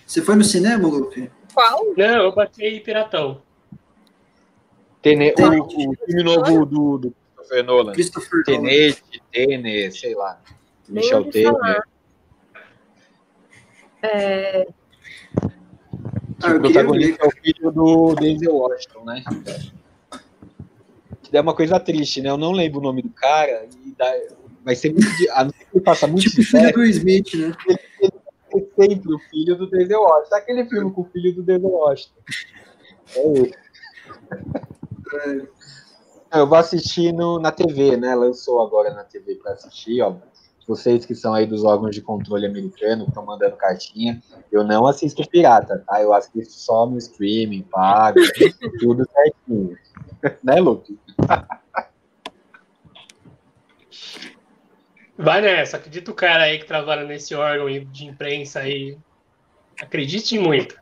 [0.05, 1.31] Você foi no cinema, Lupe?
[1.53, 1.93] Qual?
[1.95, 3.41] Não, eu baixei Piratão.
[5.01, 5.61] Tenet, Tenet.
[5.61, 7.93] o, o filme novo do, do Christopher Nolan.
[7.93, 8.61] Christopher Nolan.
[8.61, 10.41] Tenet, Tenet, sei lá.
[10.89, 11.51] Michel Tenet.
[11.51, 11.83] falar.
[16.43, 19.23] É, Ah, o protagonista é o filho do Denzel Washington, né?
[21.23, 22.29] Que é uma coisa triste, né?
[22.29, 23.67] Eu não lembro o nome do cara.
[23.85, 24.13] E dá,
[24.63, 25.07] vai ser muito.
[25.31, 27.53] A não ser que ele faça muito Tipo o filho do Smith, né?
[28.53, 30.35] é sempre o filho do Denzel Washington.
[30.35, 32.21] Aquele filme com o filho do Denzel Washington.
[33.15, 33.55] É ele.
[36.31, 38.13] É, Eu vou assistir no, na TV, né?
[38.15, 40.15] Lançou agora na TV para assistir, ó.
[40.67, 44.87] Vocês que são aí dos órgãos de controle americano, que estão mandando cartinha, eu não
[44.87, 46.01] assisto pirata, tá?
[46.01, 48.19] Eu assisto só no streaming, pago,
[48.79, 49.77] tudo certinho.
[50.43, 50.97] né, Luke?
[55.17, 58.97] Vai nessa, acredita o cara aí que trabalha nesse órgão de imprensa aí.
[59.79, 60.75] Acredite muito.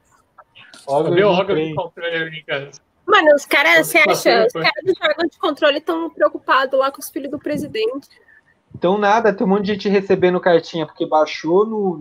[0.87, 2.71] Órgão Meu órgão de controle americano.
[3.05, 4.47] Mano, os caras, você Passou acha?
[4.47, 8.07] Os caras do órgão de controle estão preocupados lá com os filhos do presidente.
[8.75, 11.97] Então nada, tem um monte de gente recebendo cartinha, porque baixou no.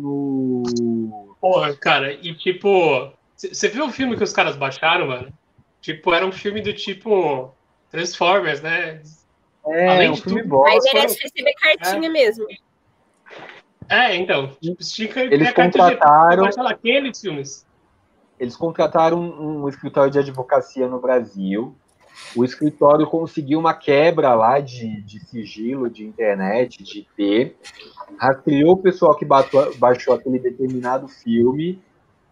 [0.64, 1.37] no...
[1.40, 3.11] Porra, cara, e tipo.
[3.37, 5.32] Você viu o filme que os caras baixaram, mano?
[5.80, 7.52] Tipo, era um filme do tipo.
[7.90, 9.02] Transformers, né?
[9.66, 10.90] É, Além um de filme tudo, Aí bosta.
[10.94, 12.46] merece receber cartinha mesmo.
[13.88, 14.48] É, então.
[14.61, 17.66] Tipo, que Eles de- contrataram- lá aqueles filmes.
[18.40, 21.76] Eles contrataram um, um escritório de advocacia no Brasil.
[22.37, 27.57] O escritório conseguiu uma quebra lá de, de sigilo de internet, de IP,
[28.16, 31.81] rastreou o pessoal que batou- baixou aquele determinado filme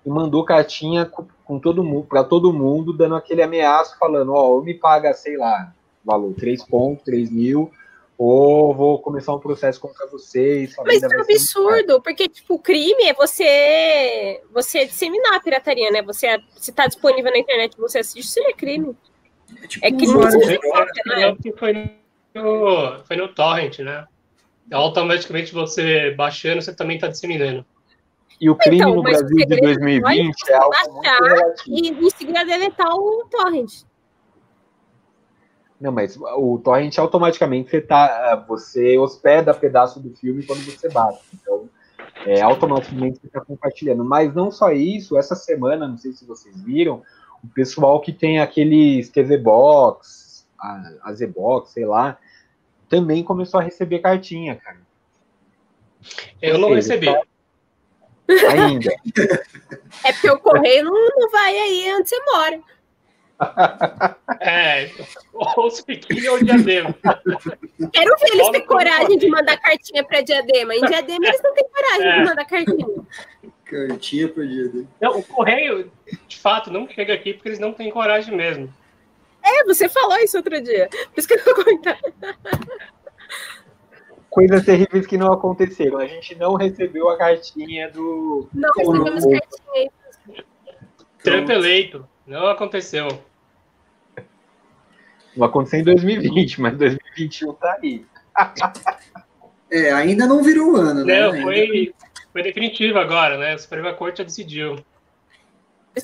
[0.04, 4.48] e mandou cartinha com, com todo mundo para todo mundo, dando aquele ameaço, falando, ó,
[4.48, 7.70] ou me paga, sei lá, valor 3 pontos, 3 mil,
[8.16, 10.74] ou vou começar um processo contra vocês.
[10.84, 16.02] Mas é um absurdo, porque, tipo, o crime é você, você disseminar a pirataria, né?
[16.02, 18.94] Você, se tá disponível na internet você assiste, isso é crime.
[19.62, 20.20] É tipo É que não-
[21.36, 21.56] que né?
[21.58, 21.72] foi
[22.34, 24.06] no, foi no Torrent, né?
[24.72, 27.64] Automaticamente você baixando, você também tá disseminando.
[28.40, 31.54] E o crime Então, no Brasil de segredo 2020 é algo muito baixar.
[31.66, 33.82] E em seguida deletar o torrent.
[35.80, 41.20] Não, mas o torrent automaticamente você, tá, você hospeda pedaço do filme quando você bate.
[41.34, 41.68] Então,
[42.26, 44.04] é, automaticamente você está compartilhando.
[44.04, 47.02] Mas não só isso, essa semana, não sei se vocês viram,
[47.42, 52.18] o pessoal que tem aqueles TV Box, a, a Z Box, sei lá,
[52.88, 54.80] também começou a receber cartinha, cara.
[56.40, 57.08] Eu não recebi.
[58.48, 58.90] Ainda.
[60.04, 62.60] É porque o correio não, não vai aí onde você mora.
[64.40, 64.90] É,
[65.34, 66.94] ou os pequenos ou diadema.
[67.92, 70.74] Quero ver eles terem coragem de mandar cartinha pra diadema.
[70.74, 72.18] Em diadema eles não têm coragem É.
[72.18, 72.86] de mandar cartinha.
[73.70, 74.84] Cartinha perdida.
[75.00, 75.90] Não, o correio,
[76.26, 78.72] de fato, não chega aqui porque eles não têm coragem mesmo.
[79.42, 80.88] É, você falou isso outro dia.
[80.90, 81.98] Por isso que eu vou comentar.
[84.28, 85.98] Coisas terríveis que não aconteceram.
[85.98, 88.48] A gente não recebeu a cartinha do.
[88.52, 89.90] Não recebemos cartinha aí.
[91.22, 92.08] Trump eleito.
[92.26, 93.08] Não aconteceu.
[95.36, 98.04] Não aconteceu em 2020, mas 2021 tá aí.
[99.70, 101.20] É, ainda não virou ano, né?
[101.20, 101.92] Não, Ainda-
[102.32, 103.52] foi, definitivo agora, né?
[103.54, 104.76] A Suprema Corte já decidiu.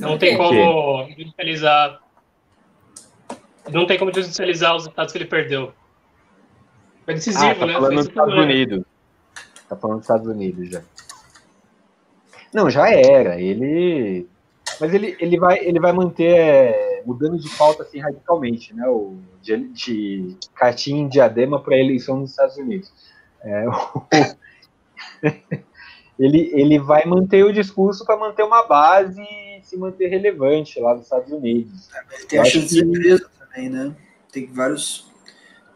[0.00, 2.00] Não tem como judicializar.
[3.70, 5.72] Não tem como judicializar os estados que ele perdeu.
[7.04, 7.72] Foi decisivo, Ah, tá né?
[7.74, 8.84] falando dos Estados eu- Unidos.
[9.68, 10.82] Tá falando dos Estados Unidos já.
[12.52, 13.40] Não, já era.
[13.40, 14.26] Ele.
[14.80, 18.86] Mas ele, ele, vai, ele vai manter é, mudando de pauta assim radicalmente, né?
[18.88, 22.92] O, de, de cartinha em diadema para a eleição nos Estados Unidos.
[23.42, 24.06] É, o-
[26.18, 30.94] ele, ele vai manter o discurso para manter uma base e se manter relevante lá
[30.94, 31.88] nos Estados Unidos.
[32.12, 33.94] Ele tem a chance acho de ser que- preso também, né?
[34.32, 35.06] Tem vários.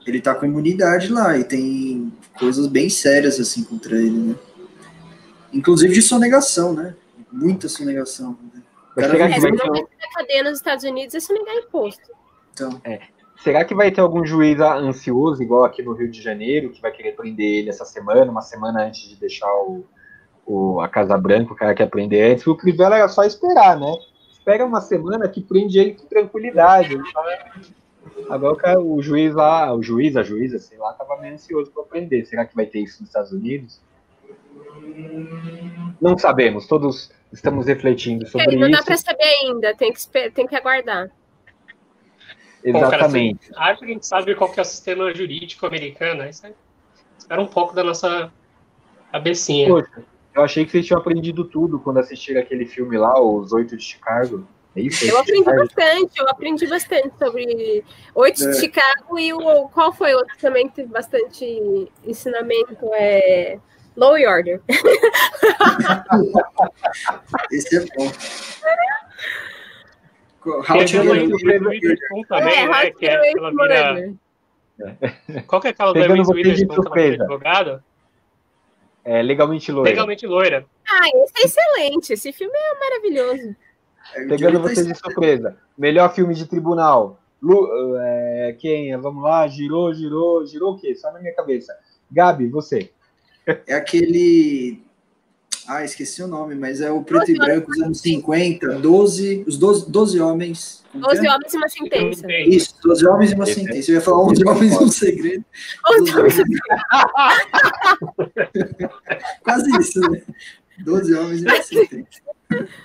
[0.07, 4.35] Ele tá com imunidade lá e tem coisas bem sérias assim contra ele, né?
[5.53, 6.95] Inclusive de sonegação, né?
[7.31, 8.37] Muita sonegação.
[8.55, 8.63] Né?
[8.95, 11.55] Será, É, que se vai não ter, receber cadeia nos Estados Unidos, é se negar
[11.57, 12.11] imposto.
[12.53, 12.81] Então,
[13.43, 16.91] será que vai ter algum juiz ansioso, igual aqui no Rio de Janeiro, que vai
[16.93, 19.85] querer prender ele essa semana, uma semana antes de deixar o,
[20.51, 22.47] o- a Casa Branca, o cara quer prender antes?
[22.47, 23.95] O Crivella era só esperar, né?
[24.31, 26.99] Espera uma semana que prende ele com tranquilidade.
[28.29, 31.71] Agora o, cara- o juiz lá, o juiz, a juíza, sei lá, tava meio ansioso
[31.71, 32.27] para prender.
[32.27, 33.81] Será que vai ter isso nos Estados Unidos?
[36.01, 38.87] Não sabemos, todos estamos refletindo sobre É, não dá isso.
[38.87, 41.11] pra saber ainda, tem que, tem que aguardar.
[42.65, 43.39] Bom, cara, Exatamente.
[43.51, 46.25] assim, acho que a gente sabe qual que é o sistema jurídico americano.
[46.25, 46.55] Isso aí
[47.19, 48.31] espera um pouco da nossa
[49.13, 49.69] cabecinha.
[49.69, 50.03] Poxa,
[50.35, 53.83] eu achei que vocês tinham aprendido tudo quando assistiram aquele filme lá, Os Oito de
[53.83, 54.47] Chicago.
[54.77, 55.05] É isso?
[55.05, 55.59] Eu aprendi Chicago?
[55.59, 58.51] bastante, eu aprendi bastante sobre oito É.
[58.51, 63.59] de Chicago e o qual foi outro que também teve bastante ensinamento é
[63.97, 64.61] and Order.
[67.51, 68.11] esse é bom.
[70.47, 71.05] How to get
[72.29, 72.91] também, é, né?
[72.93, 73.51] Que é vira...
[73.53, 74.15] Murder.
[75.47, 77.23] Qual que é aquela da Witherspoon que ela vira surpresa.
[77.25, 77.85] advogada?
[79.05, 79.89] É legalmente loiro.
[79.89, 80.67] Legalmente loira.
[80.89, 83.57] Ah, esse é excelente, esse filme é maravilhoso.
[84.15, 85.57] É, Pegando tá vocês de surpresa.
[85.77, 87.19] Melhor filme de tribunal.
[87.43, 88.97] Lu, é, quem?
[88.99, 90.95] Vamos lá, girou, girou, girou o quê?
[90.95, 91.75] Só na minha cabeça.
[92.11, 92.91] Gabi, você.
[93.67, 94.83] É aquele.
[95.73, 99.57] Ah, esqueci o nome, mas é o preto e branco dos anos 50, 12, os
[99.57, 100.83] 12, 12 homens.
[100.91, 101.31] como que Doze é?
[101.31, 102.27] homens e uma sentença.
[102.45, 103.91] Isso, 12 homens e uma é- sentença.
[103.93, 105.45] Eu ia falar 11 homens e um segredo.
[105.93, 106.43] Onze homens e
[109.45, 110.23] Quase isso, né?
[110.85, 112.21] 12 homens e uma sentença.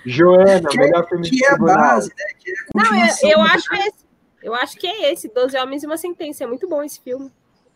[0.04, 2.24] Joana, Que- melhor filme de Que é a base, né?
[2.38, 4.06] Que é a Não, eu, eu acho esse.
[4.44, 6.44] Eu acho que é esse, Doze Homens e uma Sentença.
[6.44, 7.32] É muito bom esse filme.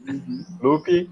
[0.09, 0.45] Uhum.
[0.63, 1.11] Lupe.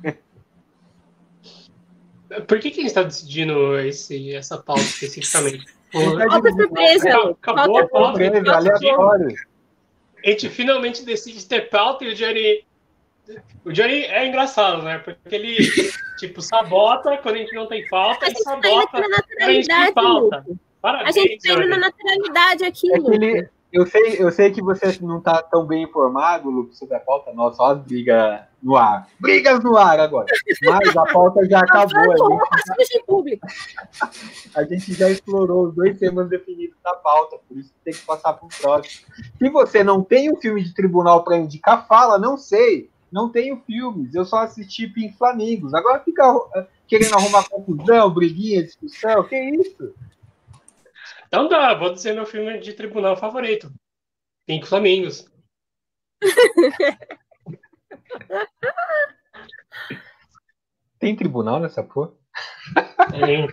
[2.47, 5.65] Por que, que a gente está decidindo esse, essa pauta especificamente?
[5.91, 7.31] Pô, Qual que é a surpresa?
[7.31, 8.21] Acabou a pauta.
[8.55, 9.35] Aleatório.
[10.25, 12.65] A gente finalmente decide ter pauta e o Johnny.
[13.65, 14.99] O Johnny é engraçado, né?
[14.99, 15.57] Porque ele,
[16.19, 19.23] tipo, sabota quando a gente não tem pauta A e gente tá indo sabota na
[19.23, 20.45] quando a gente tem naturalidade, pauta.
[20.47, 20.53] Luke.
[20.53, 21.69] A Parabéns, gente tá indo Johnny.
[21.71, 25.85] na naturalidade aqui, É ele, eu, sei, eu sei que você não tá tão bem
[25.85, 29.07] informado, Lupe, sobre a pauta nossa, ó, as brigas no ar.
[29.21, 30.27] Brigas no ar agora.
[30.63, 32.01] Mas a pauta já acabou.
[32.01, 32.41] A Lavando
[33.25, 33.41] gente,
[34.55, 38.33] a gente já explorou os dois temas definidos da pauta, por isso tem que passar
[38.33, 39.07] para o próximo.
[39.39, 42.91] Se você não tem um filme de tribunal para indicar, fala, não sei.
[43.11, 45.73] Não tenho filmes, eu só assisti Pink Flamingos.
[45.73, 46.25] Agora fica
[46.57, 49.95] eh, querendo arrumar confusão, briguinha, discussão, que isso?
[51.29, 53.71] Então dá, vou dizer meu filme de tribunal favorito.
[54.49, 55.31] Cinco Flamingos.
[60.99, 62.13] Tem tribunal nessa porra?
[63.13, 63.47] Hum,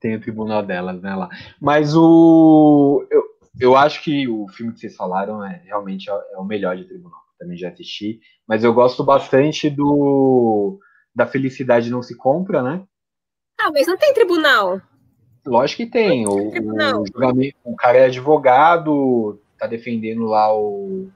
[0.00, 1.28] tem o tribunal delas, né, lá.
[1.60, 3.06] Mas o.
[3.10, 3.22] Eu,
[3.60, 6.86] eu acho que o filme que vocês falaram é realmente é é o melhor de
[6.86, 7.20] tribunal.
[7.38, 8.18] Também já assisti.
[8.48, 10.80] Mas eu gosto bastante do.
[11.14, 12.82] Da Felicidade Não Se Compra, né?
[13.60, 14.80] Ah, mas não tem tribunal.
[15.44, 16.26] Lógico que tem.
[16.26, 21.08] O, o, julgamento- o cara é advogado, tá defendendo lá o,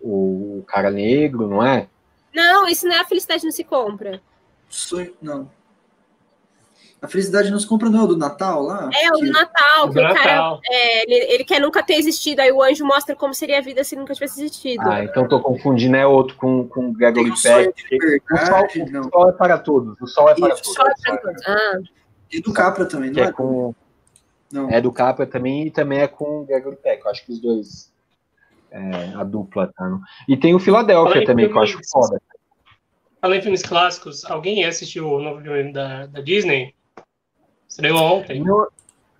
[0.00, 1.86] o cara negro, não é?
[2.34, 4.20] Não, isso não é a felicidade não se compra.
[4.68, 5.50] Sonho, não.
[7.00, 8.90] A felicidade nos compra não é o do Natal lá?
[8.92, 10.60] É, o do Natal, que o cara Natal.
[10.68, 13.84] é, ele, ele quer nunca ter existido, aí o anjo mostra como seria a vida
[13.84, 14.82] se nunca tivesse existido.
[14.88, 17.72] Ah, então tô confundindo, é outro com, com Gregory Peck.
[18.32, 19.04] O sol, o não.
[19.10, 20.00] sol é para todos.
[20.00, 20.74] O sol é para Isso, todos.
[20.74, 21.42] Só pra todos.
[21.46, 21.78] Ah,
[22.30, 23.32] E do Capra também, não é é?
[23.32, 23.74] com.
[24.52, 24.70] Não.
[24.70, 27.04] É do Capra também e também é com o Gregory Peck.
[27.04, 27.92] Eu acho que os dois.
[28.70, 29.88] É, a dupla, tá?
[29.88, 30.58] no- E tem o
[31.20, 31.90] aí, também, que eu acho filmes.
[31.90, 32.20] foda.
[33.20, 36.74] Falando em filmes clássicos, alguém assistiu o novo filme da, da Disney?
[37.68, 38.40] Estreou ontem.
[38.44, 38.70] No-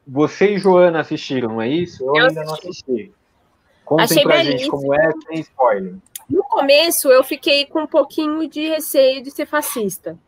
[0.06, 2.02] Você e Joana assistiram, não é isso?
[2.04, 3.12] Eu, Eu ainda não assisti.
[3.84, 4.70] Contem Achei pra gente belíssimo.
[4.78, 5.94] como é, sem spoiler.
[6.28, 10.18] no começo eu fiquei com um pouquinho de receio de ser fascista.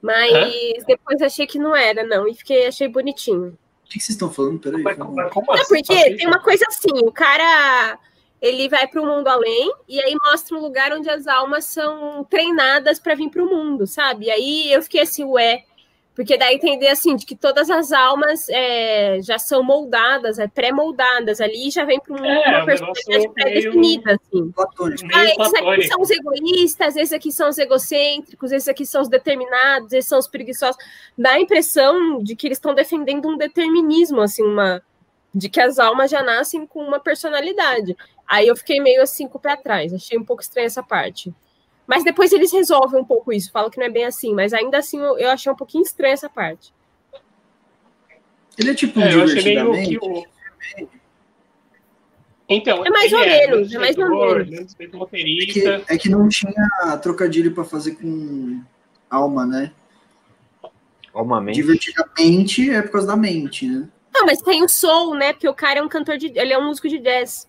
[0.00, 2.26] Mas depois achei que não era, não.
[2.28, 3.58] E fiquei, achei bonitinho.
[3.84, 4.60] O que que vocês estão falando?
[4.60, 4.82] Peraí.
[4.82, 5.12] Calma.
[5.14, 5.74] mas como Não, assim?
[5.74, 7.98] porque tem uma coisa assim, o cara
[8.40, 12.22] ele vai para o mundo além e aí mostra um lugar onde as almas são
[12.24, 14.26] treinadas para vir para o mundo, sabe?
[14.26, 15.64] E aí eu fiquei assim, ué,
[16.18, 20.48] porque dá a entender assim de que todas as almas é, já são moldadas, é
[20.48, 24.50] pré-moldadas ali, já vem para um, É, uma um personalidade pré-definida, assim.
[24.50, 25.08] Platônico.
[25.14, 29.08] Ah, esses aqui são os egoístas, esses aqui são os egocêntricos, esses aqui são os
[29.08, 30.76] determinados, esses são os preguiçosos.
[31.16, 34.82] Dá a impressão de que eles estão defendendo um determinismo, assim, uma
[35.32, 37.96] de que as almas já nascem com uma personalidade.
[38.26, 41.32] Aí eu fiquei meio assim com o pé atrás, achei um pouco estranha essa parte.
[41.88, 44.76] Mas depois eles resolvem um pouco isso, falam que não é bem assim, mas ainda
[44.76, 46.72] assim eu, eu achei um pouquinho estranha essa parte.
[48.58, 49.98] Ele é tipo um É, eu achei meio divertidamente.
[49.98, 50.88] que o...
[52.50, 54.76] Então, É mais ou menos, ele é mais ou diretor, menos.
[55.12, 56.52] ele é É que, é que não tinha
[57.02, 58.62] trocadilho pra fazer com
[59.08, 59.72] alma, né?
[61.14, 61.56] Uma mente.
[61.56, 63.88] Divertidamente é por causa da mente, né?
[64.12, 65.32] Não, mas tem o soul, né?
[65.32, 66.26] Porque o cara é um cantor de.
[66.38, 67.47] Ele é um músico de jazz.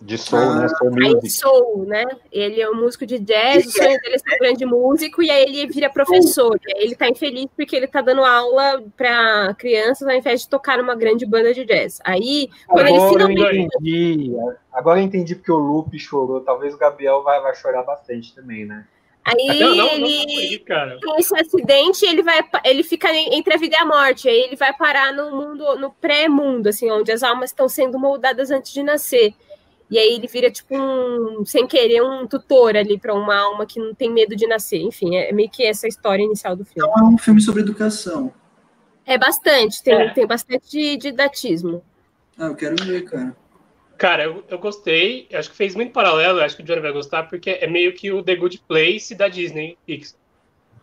[0.00, 0.68] De soul, né?
[0.68, 1.30] Soul Aí music.
[1.30, 2.04] soul, né?
[2.30, 5.30] Ele é um músico de jazz, o sonho dele é ser um grande músico, e
[5.30, 6.58] aí ele vira professor.
[6.66, 10.48] E aí ele tá infeliz porque ele tá dando aula para crianças ao invés de
[10.48, 11.98] tocar numa grande banda de jazz.
[12.04, 13.68] Aí, quando ele Agora eu finalmente.
[13.76, 14.32] entendi.
[14.72, 16.40] Agora eu entendi porque o Lupe chorou.
[16.40, 18.86] Talvez o Gabriel vai, vai chorar bastante também, né?
[19.24, 20.62] Aí Não, não, não ele.
[21.04, 24.28] com esse acidente, ele vai, ele fica entre a vida e a morte.
[24.28, 28.52] Aí ele vai parar no mundo, no pré-mundo, assim, onde as almas estão sendo moldadas
[28.52, 29.34] antes de nascer.
[29.90, 33.78] E aí ele vira tipo um, sem querer, um tutor ali para uma alma que
[33.78, 34.80] não tem medo de nascer.
[34.80, 36.88] Enfim, é meio que essa a história inicial do filme.
[36.90, 38.32] Então é um filme sobre educação.
[39.04, 40.08] É bastante, tem, É.
[40.10, 41.84] tem bastante de didatismo.
[42.36, 43.36] Ah, eu quero ver, cara.
[43.96, 45.28] Cara, eu, eu gostei.
[45.32, 46.40] Acho que fez muito paralelo.
[46.40, 49.28] Acho que o Johnny vai gostar, porque é meio que o The Good Place da
[49.28, 50.18] Disney Pixar.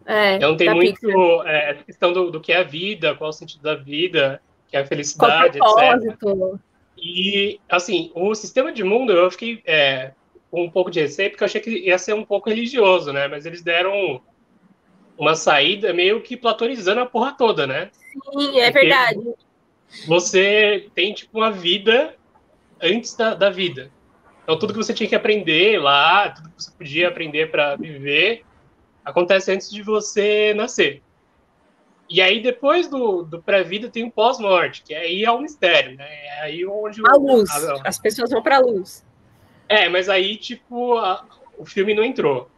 [0.06, 1.46] É, Então tem da muito Pixar.
[1.48, 4.42] é, essa questão do, do que é a vida, qual é o sentido da vida,
[4.70, 6.18] que é a felicidade, etc.
[6.18, 6.60] propósito.
[7.06, 10.12] E, assim, o sistema de mundo eu fiquei é,
[10.50, 13.28] com um pouco de receio, porque eu achei que ia ser um pouco religioso, né?
[13.28, 14.22] Mas eles deram
[15.18, 17.92] uma saída meio que platonizando a porra toda, né?
[18.32, 19.20] Sim, é Porque- verdade.
[20.08, 22.16] Você tem, tipo, uma vida
[22.82, 23.92] antes da, da vida.
[24.44, 28.44] Então, tudo que você tinha que aprender lá, tudo que você podia aprender para viver,
[29.06, 31.03] acontece antes de você nascer.
[32.10, 36.06] E aí, depois do, do pré-vida, tem o pós-morte, que aí é um mistério, né?
[36.26, 37.50] É aí onde o- A luz.
[37.50, 39.06] a- As pessoas vão para a luz.
[39.70, 41.26] é, mas aí, tipo, a-
[41.58, 42.50] o filme não entrou.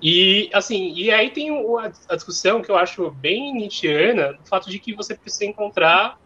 [0.00, 4.44] E, assim, e aí tem o- a, a discussão que eu acho bem nietzschiana, do
[4.48, 6.18] fato de que você precisa encontrar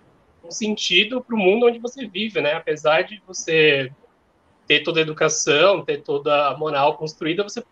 [0.43, 2.55] um sentido para o mundo onde você vive, né?
[2.55, 3.93] Apesar de você
[4.67, 7.63] ter toda a educação, ter toda a moral construída, você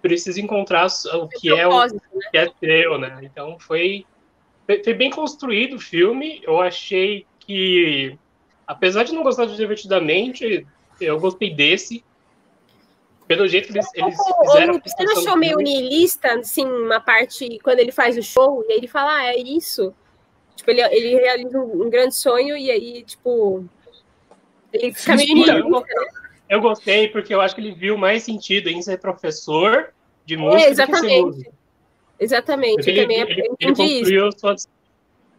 [0.00, 1.98] precisa encontrar o que é o né?
[2.30, 3.20] que é seu, né?
[3.22, 4.04] Então foi,
[4.66, 6.40] foi bem construído o filme.
[6.44, 8.16] Eu achei que,
[8.66, 10.66] apesar de não gostar de Divertidamente,
[11.00, 12.04] eu gostei desse.
[13.26, 14.80] Pelo jeito que eles, eles Ô, fizeram.
[14.84, 18.78] Você não achou meio niilista, assim, uma parte quando ele faz o show e aí
[18.78, 19.94] ele fala, ah, é isso?
[20.56, 23.64] Tipo, ele, ele realiza um, grande sonho e aí, tipo,
[24.72, 25.70] ele fica meio Então, niilista.
[25.70, 25.84] go-
[26.48, 29.92] eu gostei porque eu acho que ele viu mais sentido em ser professor
[30.28, 31.50] de É, música ser exatamente.
[32.20, 33.92] Exatamente, Porque eu ele, também ele, ele entendi isso.
[33.94, 34.68] construiu as suas,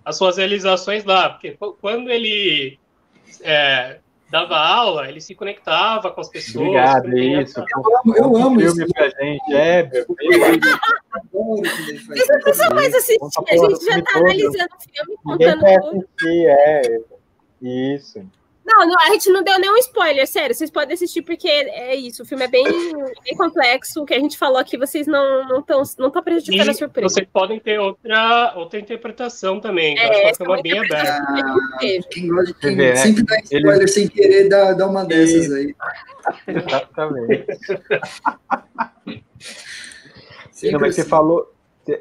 [0.05, 1.29] as suas realizações lá.
[1.29, 2.79] Porque qu- quando ele
[3.41, 3.99] é,
[4.31, 6.55] dava aula, ele se conectava com as pessoas.
[6.67, 7.59] Obrigado, ele isso.
[7.59, 8.93] amo- eu amo filme isso.
[8.93, 9.53] pra gente.
[9.53, 10.59] É, Eu ele
[12.07, 14.23] Vocês não precisam mais assistir, a gente já tá todo.
[14.23, 16.29] analisando o filme, contando tudo.
[16.47, 16.81] é.
[17.61, 18.25] Isso.
[18.69, 20.53] Não, não, a gente não deu nenhum spoiler, sério.
[20.53, 22.21] Vocês podem assistir porque é isso.
[22.21, 24.03] O filme é bem, bem complexo.
[24.03, 26.73] O que a gente falou aqui, vocês não estão não não tá prejudicando E a
[26.75, 27.09] surpresa.
[27.09, 29.97] vocês podem ter outra, outra interpretação também.
[29.97, 31.17] É, acho que é uma bem aberta.
[31.19, 31.79] Ah,
[32.11, 32.95] quem gosta quem vê, né?
[32.95, 35.75] sempre dá spoiler sem querer, dá, dá uma dessas aí.
[36.47, 37.45] Exatamente.
[40.71, 41.09] Não, mas você assim.
[41.09, 41.51] falou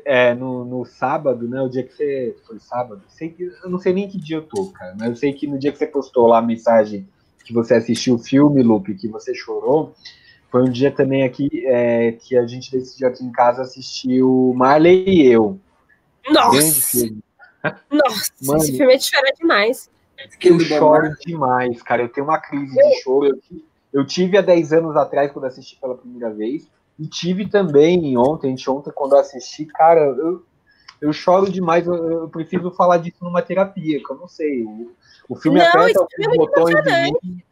[0.04, 1.60] é, no, no sábado, né?
[1.60, 2.36] O dia que você.
[2.46, 3.02] Foi sábado?
[3.08, 4.94] Sei que, eu não sei nem que dia eu tô, cara.
[4.98, 7.08] Mas eu sei que no dia que você postou lá a mensagem
[7.44, 9.94] que você assistiu o filme, Lupe, que você chorou,
[10.50, 14.52] foi um dia também aqui é, que a gente decidiu aqui em casa assistir o
[14.54, 15.58] Marley e eu.
[16.24, 16.98] Grande Nossa!
[16.98, 17.22] filme.
[17.90, 18.62] Nossa, Mano.
[18.62, 19.90] esse filme é de chorar demais.
[20.42, 22.02] Eu choro demais, cara.
[22.02, 23.26] Eu tenho uma crise de choro.
[23.26, 26.68] Eu tive, eu tive há 10 anos atrás, quando assisti pela primeira vez.
[26.98, 29.64] E tive também ontem, ontem, quando eu assisti.
[29.66, 30.44] Cara, eu,
[31.00, 31.86] eu choro demais.
[31.86, 34.64] Eu, eu preciso falar disso numa terapia, que eu não sei.
[34.64, 34.90] O,
[35.28, 37.42] o filme Não, aperta os filme é botões de mim.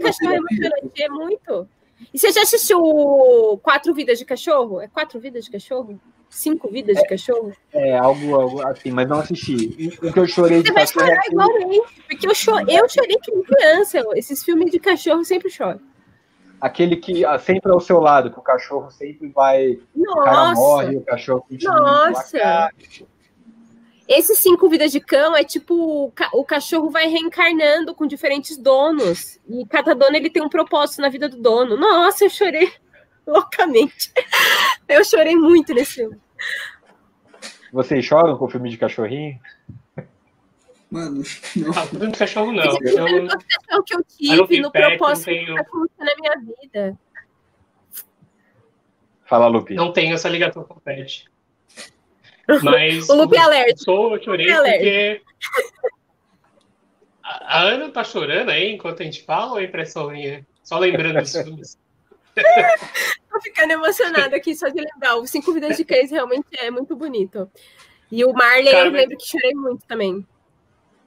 [0.00, 1.68] Cachorro é emocionante, é muito.
[2.12, 4.80] E você já assistiu Quatro Vidas de Cachorro?
[4.80, 6.00] É Quatro Vidas de Cachorro?
[6.28, 7.52] Cinco Vidas de Cachorro?
[7.72, 9.90] É, algo, algo assim, mas não assisti.
[10.02, 13.16] O que eu chorei de Você vai é chorar igualmente, porque eu, cho eu chorei
[13.24, 14.02] nem criança.
[14.14, 15.80] Esses filmes de cachorro sempre choro.
[16.66, 19.78] Aquele que ah, sempre ao seu lado, que o cachorro sempre vai.
[19.94, 20.98] O cara morre, Nossa!
[20.98, 21.80] o cachorro continua.
[21.80, 22.70] Nossa.
[24.08, 28.56] Esses cinco vidas de cão é tipo o ca- o cachorro vai reencarnando com diferentes
[28.56, 29.40] donos.
[29.48, 31.76] E cada dono ele tem um propósito na vida do dono.
[31.76, 32.72] Nossa, eu chorei
[33.26, 34.12] loucamente.
[34.88, 36.16] Eu chorei muito nesse filme.
[37.72, 39.40] Vocês choram com filme de cachorrinho?
[40.90, 41.22] Mano,
[41.56, 41.70] não.
[41.72, 42.62] Ah, tudo de cachorro não.
[42.62, 43.06] Esse é a
[43.82, 46.98] que eu não tive tenho no pet, propósito não que tenho- aconteceu na minha vida.
[49.24, 49.74] Fala, Lupe.
[49.74, 51.28] não tenho essa ligação com o pet.
[52.62, 53.80] Mas O Lupe é alérgico.
[53.82, 55.22] Sou, eu chorei Lupe é porque.
[57.24, 60.46] A Ana tá chorando aí enquanto a gente fala ou é impressão minha?
[60.62, 61.76] Só lembrando filmes.
[62.36, 65.16] Tô ficando emocionada aqui só de lembrar.
[65.16, 67.50] O Cinco Vidas de Cães realmente é muito bonito.
[68.12, 70.24] E o Marley, Cara, eu mas- lembro que chorei muito também.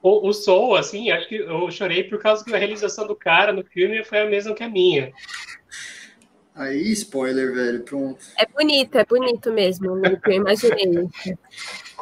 [0.02, 3.52] O, o Soul, assim, acho que eu chorei por causa que a realização do cara
[3.52, 5.12] no filme foi a mesma que a minha.
[6.54, 7.82] Aí, spoiler, velho.
[7.82, 8.18] Pronto.
[8.38, 9.94] É bonito, é bonito mesmo.
[9.94, 11.08] Lupe, Eu imaginei.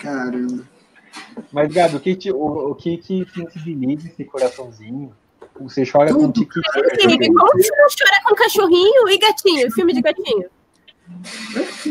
[0.01, 0.65] Caramba.
[1.53, 5.15] Mas, Gabi, o que te, o, o que, que sensibiliza esse coraçãozinho?
[5.61, 6.33] Você chora com Tudo.
[6.33, 7.35] tique Incrível.
[7.35, 9.73] Como você não chora com cachorrinho e gatinho?
[9.73, 10.49] Filme de gatinho.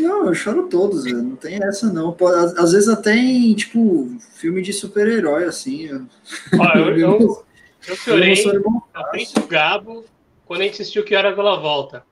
[0.07, 1.21] Eu- Não, eu choro todos, velho.
[1.21, 2.15] Não tem essa, não.
[2.57, 5.85] Às, vezes até em, tipo, filme de super-herói, assim.
[5.85, 6.05] Eu,
[6.59, 7.45] Ó, eu, eu,
[7.87, 8.35] eu chorei
[8.93, 10.05] na frente do Gabo
[10.45, 12.03] quando a gente assistiu Que Horas Ela Volta.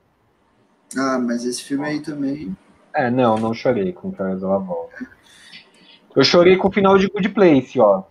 [0.96, 2.56] Ah, mas esse filme aí também.
[2.94, 5.06] É, não, não chorei com Caras da Volta.
[6.14, 8.04] Eu chorei com o final de Good Place, ó.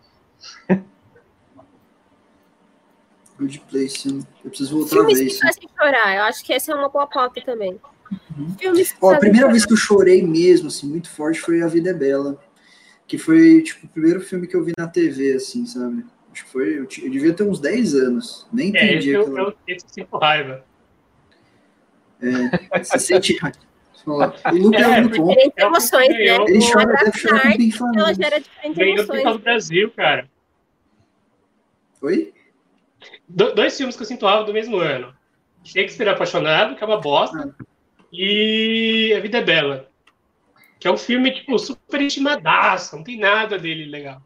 [3.40, 4.08] Good Place.
[4.44, 5.42] Eu preciso voltar a Filmes ver que isso.
[5.42, 6.16] fazem chorar.
[6.16, 7.80] Eu acho que essa é uma boa pauta também.
[8.60, 11.62] Filmes que Ó, a fazem primeira vez que eu chorei mesmo, assim, muito forte, foi
[11.62, 12.42] A Vida é Bela.
[13.08, 16.04] Que foi, tipo, o primeiro filme que eu vi na TV, assim, sabe?
[16.32, 16.70] Acho que foi.
[16.80, 18.48] Eu, eu devia ter uns 10 anos.
[18.52, 19.38] Nem É, esse entendi eu, aquilo.
[19.40, 20.66] eu, esse eu sinto raiva.
[22.82, 23.38] Você sente.
[24.04, 25.28] Fala, O Luke é, É, muito bom.
[25.30, 26.18] Diferentes É emoções, né?
[26.18, 26.48] ganhou.
[26.50, 29.24] Ele chora, deve chorar com bem ela gera diferentes Ganhou emoções.
[29.24, 30.30] do Brasil, cara.
[32.02, 32.34] Oi?
[33.28, 35.14] Do- dois filmes que eu sinto raiva do mesmo ano.
[35.64, 37.56] Shakespeare Apaixonado, que é uma bosta,
[38.18, 39.88] e A Vida é Bela.
[40.80, 44.22] Que é um filme, tipo, super estimadaço, não tem nada dele legal.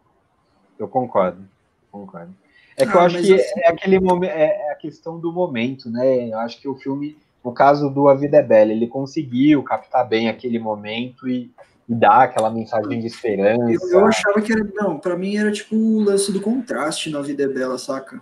[0.78, 1.48] Eu concordo.
[1.92, 2.34] Concordo.
[2.78, 5.32] É que Ah, eu acho que assim- é aquele momento, é, é a questão do
[5.32, 6.30] momento, né?
[6.30, 10.08] Eu acho que o filme, no caso do A Vida é Bela, ele conseguiu captar
[10.08, 11.52] bem aquele momento e,
[11.88, 13.72] e dar aquela mensagem de esperança.
[13.72, 14.64] Eu, eu achava que era.
[14.74, 18.22] Não, pra mim era tipo o lance do contraste na Vida é Bela, saca?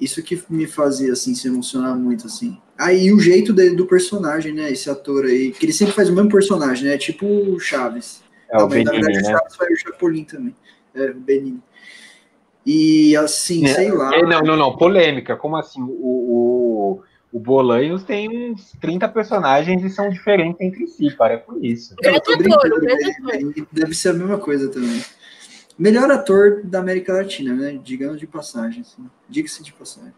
[0.00, 2.58] Isso que me fazia, assim, se emocionar muito, assim.
[2.78, 4.70] Aí o jeito dele, do personagem, né?
[4.70, 6.98] Esse ator aí, que ele sempre faz o mesmo personagem, né?
[6.98, 8.22] Tipo o Chaves.
[8.50, 9.38] É o Ah, mas na Benini, verdade o né?
[9.38, 10.54] Chaves foi o Chapolin também.
[10.94, 11.60] É, o Benini.
[12.64, 14.14] E assim, É, sei lá.
[14.14, 15.36] É, Não, não, não, polêmica.
[15.36, 15.80] Como assim?
[15.80, 21.58] O, o, o Bolanhos tem uns 30 personagens e são diferentes entre si, para com
[21.64, 21.94] isso.
[21.94, 23.12] Eu tô Grande ator, brincando, grande né?
[23.34, 23.66] ator.
[23.72, 25.02] Deve ser a mesma coisa também.
[25.78, 27.78] Melhor ator da América Latina, né?
[27.82, 28.80] Digamos de passagem.
[28.80, 29.08] Assim.
[29.28, 30.14] Diga-se de passagem.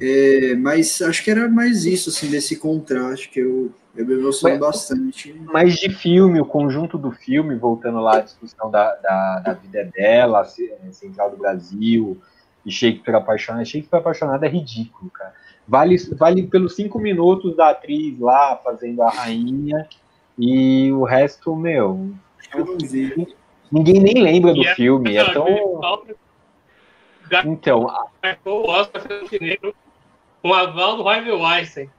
[0.00, 4.58] É, mas acho que era mais isso, assim, desse contraste que eu, eu me emociono
[4.58, 5.34] bastante.
[5.52, 9.84] Mas de filme, o conjunto do filme, voltando lá à discussão da, da, da vida
[9.84, 10.44] dela,
[10.92, 12.20] Central do Brasil
[12.64, 13.64] e Shakespeare apaixonado.
[13.64, 15.34] Shakespeare apaixonado é ridículo, cara.
[15.66, 19.86] Vale, vale pelos cinco minutos da atriz lá fazendo a rainha
[20.38, 22.10] e o resto, meu,
[22.54, 23.36] Eu não vi.
[23.70, 25.16] Ninguém nem lembra do E é- filme.
[25.16, 25.46] É tão.
[27.44, 27.86] Então,
[28.44, 29.02] o Oscar
[29.40, 29.74] Negro
[30.42, 31.90] com aval do Harvey Weinstein.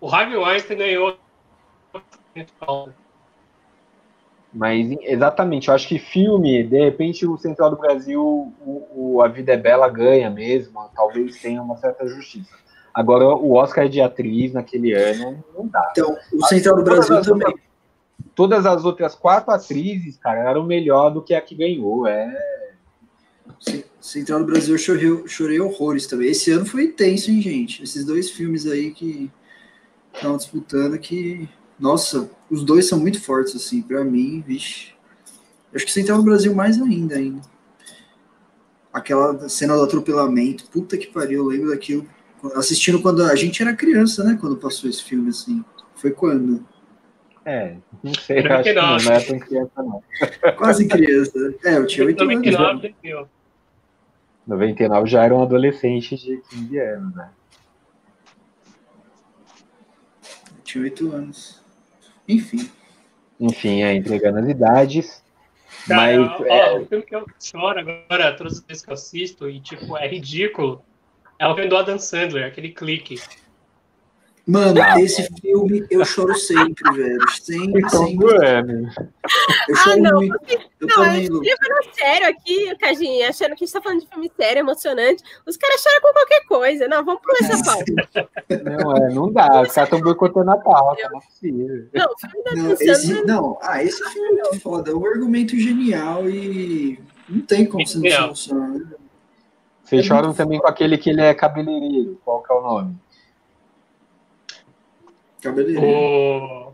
[0.00, 1.16] O Harvey Weinstein ganhou.
[4.52, 9.28] Mas exatamente, eu acho que filme, de repente o Central do Brasil, o, o, A
[9.28, 12.54] Vida é Bela ganha mesmo, talvez tenha uma certa justiça.
[12.94, 15.88] Agora, o Oscar de atriz naquele ano não dá.
[15.90, 17.54] Então, o Central do Brasil também.
[18.36, 22.06] Todas as outras quatro atrizes, cara, eram melhor do que a que ganhou.
[22.06, 22.66] É.
[23.98, 26.28] Central do Brasil eu chorei, chorei horrores também.
[26.28, 27.82] Esse ano foi intenso, hein, gente?
[27.82, 29.30] Esses dois filmes aí que
[30.12, 31.48] estão disputando que.
[31.80, 34.92] Nossa, os dois são muito fortes, assim, para mim, vixe.
[35.74, 37.40] Acho que Central do Brasil mais ainda, ainda.
[38.92, 42.06] Aquela cena do atropelamento, puta que pariu, eu lembro daquilo.
[42.54, 44.36] Assistindo quando a gente era criança, né?
[44.38, 45.64] Quando passou esse filme, assim.
[45.94, 46.66] Foi quando?
[47.46, 50.02] É, não sei, acho que não, não é tão criança, não.
[50.58, 51.54] Quase criança.
[51.64, 52.34] É, eu tinha 8 anos.
[52.34, 53.28] 99,
[54.44, 57.30] 99 já era um adolescente de 15 anos, né?
[60.56, 61.62] Eu tinha 8 anos.
[62.28, 62.68] Enfim.
[63.38, 65.22] Enfim, é entregando as idades.
[65.86, 66.80] Cara, mas, ó, é...
[66.80, 70.08] o filme que eu choro agora, todas as vezes que eu assisto, e tipo, é
[70.08, 70.84] ridículo,
[71.38, 73.20] é o filme do Adam Sandler, aquele clique.
[74.48, 77.18] Mano, esse filme eu choro sempre, velho.
[77.42, 78.16] Sempre, então, sempre.
[78.16, 78.88] Bueno.
[79.68, 80.20] Eu choro ah, não.
[80.20, 80.36] muito.
[80.80, 81.40] Eu não, também, eu Lu.
[81.40, 85.24] levando sério aqui, Cadinha, achando que a gente tá falando de filme sério, emocionante.
[85.44, 86.86] Os caras choram com qualquer coisa.
[86.86, 88.28] Não, vamos pular essa pauta.
[88.62, 89.62] Não, é, não dá.
[89.62, 91.88] Os caras estão boicotando a pauta, não é possível.
[91.92, 94.92] Não, o filme da Não, esse, Sandler- não, ah, esse filme é muito foda.
[94.92, 98.68] É um argumento genial e não tem como você não se emocionar.
[98.70, 98.86] né?
[99.82, 102.20] Vocês É choram também com aquele que ele é cabeleireiro.
[102.24, 102.96] Qual que é o nome?
[105.50, 105.86] Cabeleireiro.
[105.86, 106.72] O...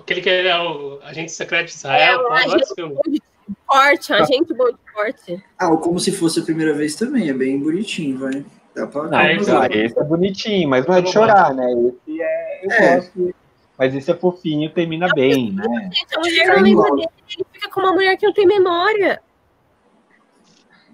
[0.00, 3.22] Aquele que é o agente secreto de Israel, É, o pô, adoro agente- esse filme.
[3.66, 5.44] Forte, a gente bom de forte.
[5.58, 8.44] Ah, o Como Se Fosse a Primeira Vez também, é bem bonitinho, vai.
[8.74, 9.02] Dá pra...
[9.04, 9.64] Não, É, esse, então.
[9.64, 11.66] esse é bonitinho, mas não é de chorar, né?
[11.72, 12.60] Esse é.
[12.66, 12.96] Eu É.
[12.96, 13.34] gosto.
[13.78, 15.64] Mas esse é fofinho, termina bem, né?
[15.92, 19.20] Gente, a mulher não lembra dele, ele fica com uma mulher que não tem memória.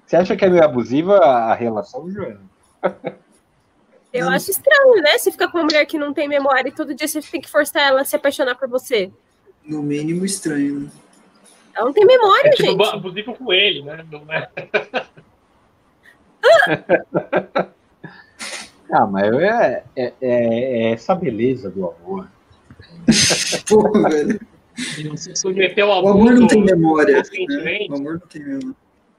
[0.07, 2.41] Você acha que é meio abusiva a relação, Joana?
[4.13, 4.33] Eu Não.
[4.33, 5.19] acho estranho, né?
[5.19, 7.49] Você fica com uma mulher que não tem memória e todo dia você tem que
[7.51, 9.11] forçar ela a se apaixonar por você.
[9.65, 10.91] No mínimo estranho, né?
[11.75, 12.95] Ela não tem memória, É tipo gente.
[12.95, 14.05] abusivo com ele, né?
[14.11, 14.49] Não é...
[18.91, 22.27] Ah, mas é, é, é- é essa beleza do amor.
[23.69, 24.41] Porra, velho.
[25.17, 27.23] Se submeteu ao O amor não tem memória.
[27.23, 27.87] Né?
[27.91, 28.77] O amor não tem memória.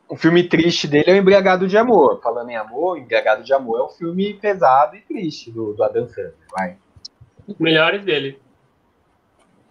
[0.09, 2.19] O filme triste dele é o Embriagado de Amor.
[2.21, 6.07] Falando em amor, Embriagado de Amor é um filme pesado e triste do, do Adam
[6.07, 6.33] Sandler.
[6.51, 6.77] Vai.
[7.47, 8.39] Os melhores dele.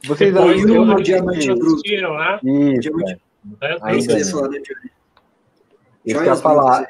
[0.05, 1.66] Vocês Depois do do Diamante Bruto.
[1.66, 2.39] assistiram, né?
[2.45, 3.12] Isso, Diamante-
[3.61, 3.66] é.
[3.66, 4.59] É, Ainda falar, né?
[4.61, 4.84] Isso
[6.05, 6.86] que eu ia falar.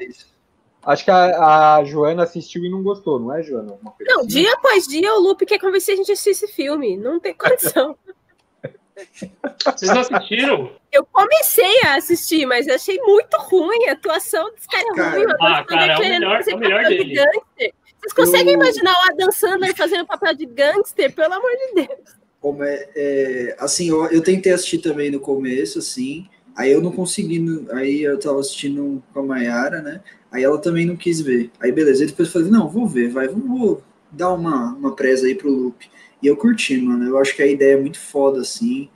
[0.84, 3.78] Acho que a, a Joana assistiu e não gostou, não é, Joana?
[3.82, 4.26] Não, assim?
[4.26, 6.96] dia após dia o Lupe quer convencer a gente a assistir esse filme.
[6.96, 7.96] Não tem condição.
[9.64, 10.72] Vocês não assistiram?
[10.92, 13.86] Eu comecei a assistir, mas achei muito ruim.
[13.88, 15.26] A atuação desse cara é Cara, ruim.
[15.26, 17.14] o ah, cara, é o querendo melhor- é o melhor de dele.
[17.14, 17.72] gangster.
[18.00, 21.12] Vocês conseguem Eu- imaginar o Adam Sandler fazendo papel de gangster?
[21.14, 22.18] Pelo amor de Deus.
[22.40, 26.92] Como é, é, assim, eu, eu tentei assistir também no começo, assim, aí eu não
[26.92, 31.50] consegui, aí eu tava assistindo com a Mayara, né, aí ela também não quis ver,
[31.60, 33.82] aí beleza, aí depois eu falei, não, vou ver, vai, vou, vou
[34.12, 35.90] dar uma, uma presa aí pro loop,
[36.22, 38.88] e eu curti, mano, eu acho que a ideia é muito foda, assim,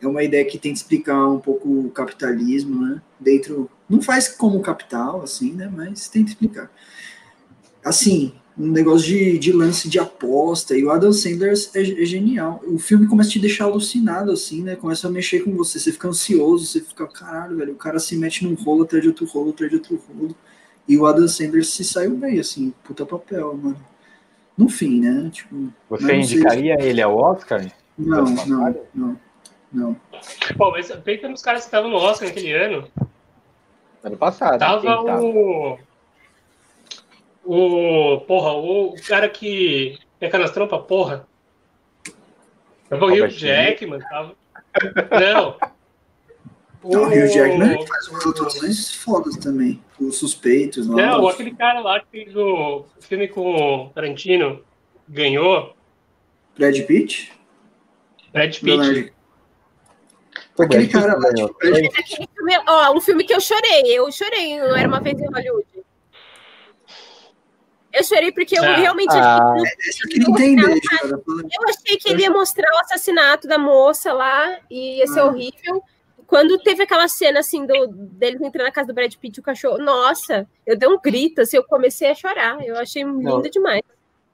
[0.00, 4.60] é uma ideia que tenta explicar um pouco o capitalismo, né, dentro, não faz como
[4.60, 6.70] capital, assim, né, mas tenta explicar.
[7.84, 12.60] Assim, um negócio de, de lance de aposta, e o Adam Sandler é, é genial.
[12.66, 14.74] O filme começa a te deixar alucinado, assim, né?
[14.74, 18.16] Começa a mexer com você, você fica ansioso, você fica, caralho, velho, o cara se
[18.16, 20.34] mete num rolo atrás de outro rolo, atrás de outro rolo.
[20.88, 23.78] E o Adam Sandler se saiu bem, assim, puta papel, mano.
[24.58, 25.30] No fim, né?
[25.30, 27.64] Tipo, Você indicaria ele ao Oscar?
[27.96, 29.20] não, não, não,
[29.72, 29.96] não.
[30.56, 32.88] Pô, mas pensa nos caras que estavam no Oscar naquele ano.
[34.02, 34.58] Ano passado.
[34.58, 35.22] Tava tava?
[35.22, 35.78] o.
[37.44, 38.20] O.
[38.22, 39.96] Porra, o, cara que.
[40.20, 41.24] É canastrão porra.
[42.88, 43.30] Tava o Niro?
[43.30, 44.34] Jackman, tava.
[45.20, 45.56] Não.
[46.90, 49.82] O Hugh Jackman faz umas atuações fodas também.
[50.00, 50.96] Os suspeitos lá.
[50.96, 54.62] Não, os- aquele cara lá que fez o filme com o Tarantino
[55.08, 55.74] ganhou.
[56.56, 57.32] Brad Pitt?
[58.32, 59.12] Brad Pitt.
[60.56, 63.82] Foi Aquele cara lá, tipo, Brad Aquele filme- Ó, um filme que eu chorei.
[63.86, 65.66] Eu chorei, não era uma vez em Hollywood.
[67.92, 68.76] Eu chorei porque eu Ah.
[68.76, 69.38] realmente Ah.
[69.54, 71.20] achei Esse eu queria entender, Jana.
[71.26, 75.24] Eu achei que ele ia mostrar o assassinato da moça lá e ia ser Ah.
[75.26, 75.82] horrível.
[76.28, 79.78] Quando teve aquela cena assim do, dele entrando na casa do Brad Pitt, o cachorro,
[79.78, 82.62] nossa, eu dei um grito, assim, eu comecei a chorar.
[82.62, 83.80] Eu achei lindo Não, demais.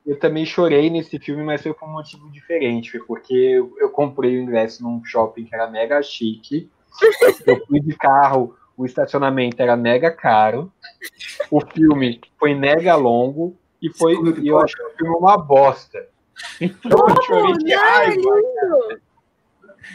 [0.05, 2.91] Eu também chorei nesse filme, mas foi por um motivo diferente.
[2.91, 6.69] Foi porque eu, eu comprei o ingresso num shopping que era mega chique.
[7.47, 10.73] eu fui de carro, o estacionamento era mega caro.
[11.49, 16.09] O filme foi mega longo e foi e eu achei o filme uma bosta.
[16.61, 19.01] Então eu chorei de raiva.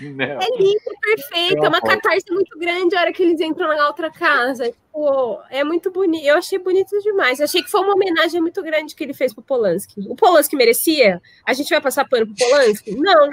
[0.02, 0.26] Não.
[0.26, 1.64] É lindo, perfeito.
[1.64, 4.72] É uma catarse muito grande a hora que eles entram na outra casa.
[4.72, 6.26] Tipo, é muito bonito.
[6.26, 7.40] Eu achei bonito demais.
[7.40, 10.02] Eu achei que foi uma homenagem muito grande que ele fez pro Polanski.
[10.08, 11.22] O Polanski merecia?
[11.46, 12.96] A gente vai passar pano pro Polanski?
[12.96, 13.30] Não.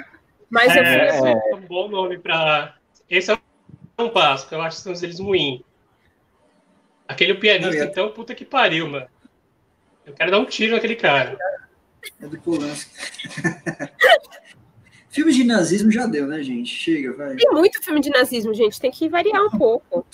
[0.49, 1.31] Mas é, eu fui...
[1.31, 2.77] é um bom nome para.
[3.09, 3.39] Esse é
[3.99, 5.61] um passo, eu acho que são eles ruins.
[7.09, 9.07] Aquele pianista, então, puta que pariu, mano.
[10.05, 11.37] Eu quero dar um tiro naquele cara.
[12.21, 12.91] É do Polanski.
[15.17, 16.69] Filme de nazismo já deu, né, gente?
[16.69, 17.35] Chega, vai.
[17.37, 18.79] Tem muito filme de nazismo, gente.
[18.79, 20.07] Tem que variar um pouco.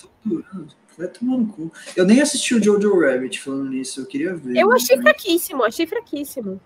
[0.97, 1.73] Vai tomar no cu.
[1.93, 4.55] Eu nem assisti o Jojo Rabbit falando nisso, eu queria ver.
[4.55, 6.57] Eu achei fraquíssimo, achei fraquíssimo.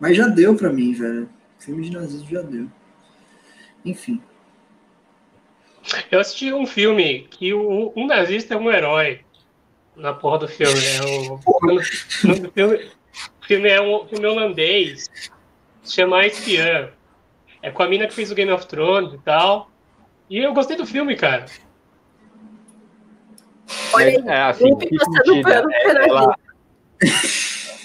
[0.00, 1.28] Mas já deu pra mim, velho.
[1.58, 2.70] Filme de nazismo já deu.
[3.84, 4.18] Enfim.
[6.10, 9.20] Eu assisti um filme que o, um nazista é um herói
[9.94, 10.72] na porra do filme.
[10.72, 12.76] É o, o, filme,
[13.42, 15.10] o filme é um filme holandês,
[15.84, 16.95] chama Espiã.
[17.66, 19.68] É com a mina que fez o Game of Thrones e tal.
[20.30, 21.46] E eu gostei do filme, cara.
[23.92, 26.36] Olha aí, é, assim, passando pano é, ela...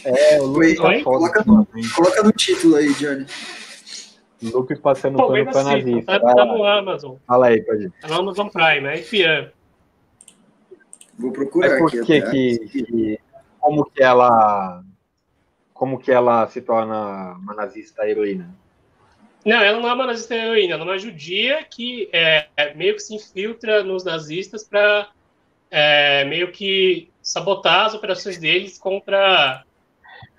[0.06, 3.26] é, o Luke tá coloca, no, coloca no título aí, Johnny.
[4.54, 6.20] Luke passando Pô, pano pra nazista.
[6.20, 7.16] Tá, tá no Amazon.
[7.26, 7.94] Fala aí, pode ir.
[8.02, 9.52] Tá no Amazon Prime, é Fian.
[11.18, 12.60] Vou procurar é porque aqui.
[12.70, 13.20] Que, que,
[13.60, 14.84] como que ela...
[15.74, 18.61] Como que ela se torna uma nazista heroína?
[19.44, 22.94] Não, ela não é uma nazista heroína, ela é uma judia que é, é meio
[22.94, 25.10] que se infiltra nos nazistas para
[25.72, 29.64] é, meio que sabotar as operações deles contra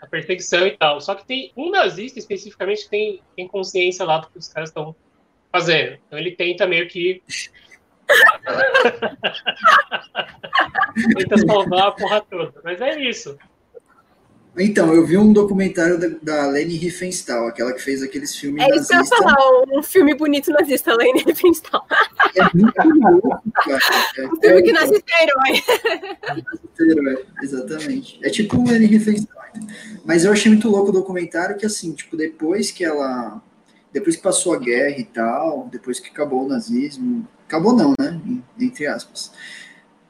[0.00, 1.00] a perseguição e tal.
[1.00, 4.70] Só que tem um nazista especificamente que tem, tem consciência lá do que os caras
[4.70, 4.94] estão
[5.50, 5.98] fazendo.
[6.06, 7.22] Então ele tenta meio que.
[11.16, 12.60] tenta salvar a porra toda.
[12.62, 13.38] Mas é isso.
[14.58, 18.76] Então, eu vi um documentário da, da Leni Riefenstahl, aquela que fez aqueles filmes É
[18.76, 21.86] isso que eu ia falar, um filme bonito nazista, Leni Riefenstahl.
[22.36, 23.80] É muito louco, cara.
[24.18, 25.62] É, um filme é, que nazista é herói.
[26.78, 28.20] É herói, exatamente.
[28.22, 29.42] É tipo um Leni Riefenstahl.
[30.04, 33.42] Mas eu achei muito louco o documentário que, assim, tipo, depois que ela...
[33.90, 37.26] Depois que passou a guerra e tal, depois que acabou o nazismo...
[37.46, 38.18] Acabou não, né?
[38.58, 39.30] Entre aspas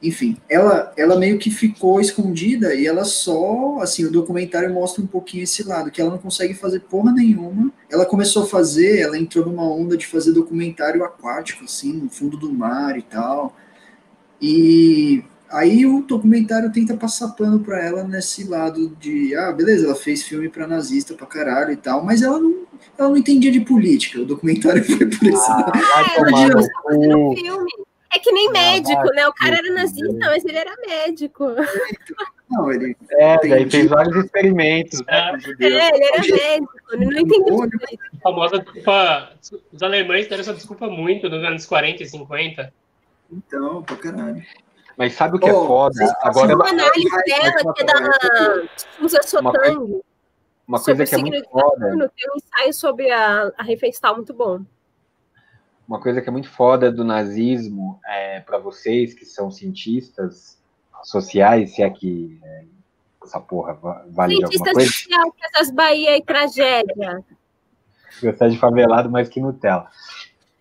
[0.03, 5.07] enfim, ela, ela meio que ficou escondida e ela só, assim, o documentário mostra um
[5.07, 7.71] pouquinho esse lado, que ela não consegue fazer porra nenhuma.
[7.89, 12.35] Ela começou a fazer, ela entrou numa onda de fazer documentário aquático, assim, no fundo
[12.35, 13.55] do mar e tal.
[14.41, 19.95] E aí o documentário tenta passar pano pra ela nesse lado de, ah, beleza, ela
[19.95, 22.65] fez filme pra nazista pra caralho e tal, mas ela não,
[22.97, 24.19] ela não entendia de política.
[24.19, 25.71] O documentário foi por esse ah, lado.
[25.71, 27.71] Vai tomar filme.
[28.13, 29.27] É que nem médico, né?
[29.27, 31.45] O cara era nazista, mas ele era médico.
[32.49, 32.95] Não, ele.
[33.13, 34.99] É, daí fez vários experimentos.
[34.99, 37.63] Né, é, ele era médico, ele não entendeu.
[37.63, 39.33] A famosa desculpa.
[39.71, 42.73] Os alemães deram essa desculpa muito nos anos 40 e 50.
[43.31, 44.43] Então, pra caralho.
[44.95, 46.17] Mas sabe o que oh, é foda?
[46.21, 48.63] Agora uma análise dela que é da
[48.99, 50.05] Susan Sotango.
[50.67, 52.11] Uma coisa que é muito foda.
[52.15, 54.61] Tem um ensaio sobre a, a Riefenstahl muito bom
[55.93, 60.57] uma coisa que é muito foda do nazismo é, para vocês que são cientistas
[61.03, 62.63] sociais, se é que é,
[63.23, 63.77] essa porra
[64.09, 64.91] vale Cientista de alguma coisa.
[64.91, 67.23] social, que essas Bahia e tragédia.
[68.23, 69.87] Gostar de favelado mais que Nutella.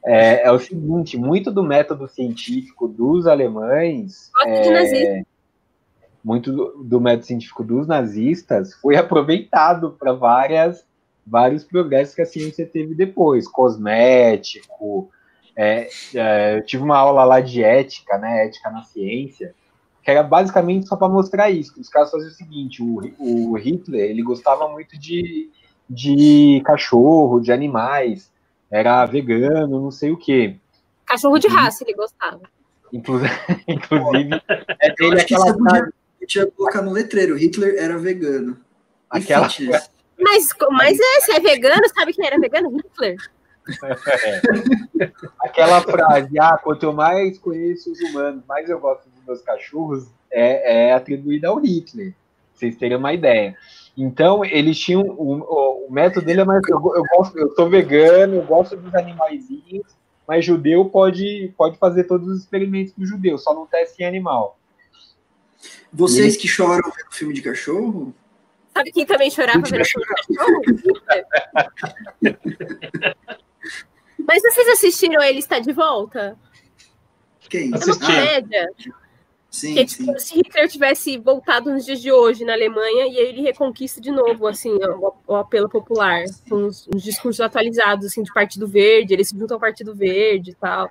[0.05, 5.23] É, é, o seguinte, muito do método científico dos alemães, é,
[6.23, 10.85] muito do, do método científico dos nazistas foi aproveitado para várias
[11.27, 15.11] vários progressos que a ciência teve depois, cosmético.
[15.57, 19.55] É, é, eu tive uma aula lá de ética, né, ética na ciência,
[20.03, 21.79] que era basicamente só para mostrar isso.
[21.81, 25.51] Os caras faziam o seguinte: o, o Hitler ele gostava muito de,
[25.89, 28.33] de cachorro, de animais,
[28.71, 30.57] era vegano, não sei o quê.
[31.05, 32.41] Cachorro de raça ele gostava.
[32.93, 33.33] Inclusive,
[33.69, 34.43] inclusive
[34.81, 35.93] é dele aquela frase.
[36.27, 38.59] Tinha que colocar no letreiro: Hitler era vegano.
[39.11, 39.47] Aquela,
[40.19, 42.71] mas, mas é, se é vegano, sabe quem era vegano?
[42.71, 43.17] Hitler.
[43.69, 45.13] É.
[45.41, 50.09] Aquela frase, ah, quanto eu mais conheço os humanos, mais eu gosto dos meus cachorros,
[50.31, 52.19] é, é atribuída ao Hitler, pra
[52.55, 53.57] vocês terem uma ideia.
[53.97, 55.03] Então, eles tinham.
[55.03, 56.63] O, o, o método dele é mais.
[56.69, 59.87] Eu, eu, gosto, eu sou vegano, eu gosto dos animaizinhos,
[60.27, 64.59] mas judeu pode, pode fazer todos os experimentos do judeu, só não testa em animal.
[65.93, 68.15] Vocês que choram vendo filme de cachorro?
[68.75, 70.63] Sabe quem também chorava vendo filme de cachorro?
[74.33, 76.39] Mas vocês assistiram Ele Está de Volta?
[77.51, 77.71] Quem?
[77.71, 78.71] É uma comédia.
[79.51, 80.07] Sim, Que é sim.
[80.07, 84.01] tipo, se Hitler tivesse voltado nos dias de hoje na Alemanha e aí ele reconquista
[84.01, 88.67] de novo assim o, o apelo popular, com os, os discursos atualizados assim de Partido
[88.67, 90.91] Verde, eles se juntam ao Partido Verde e tal.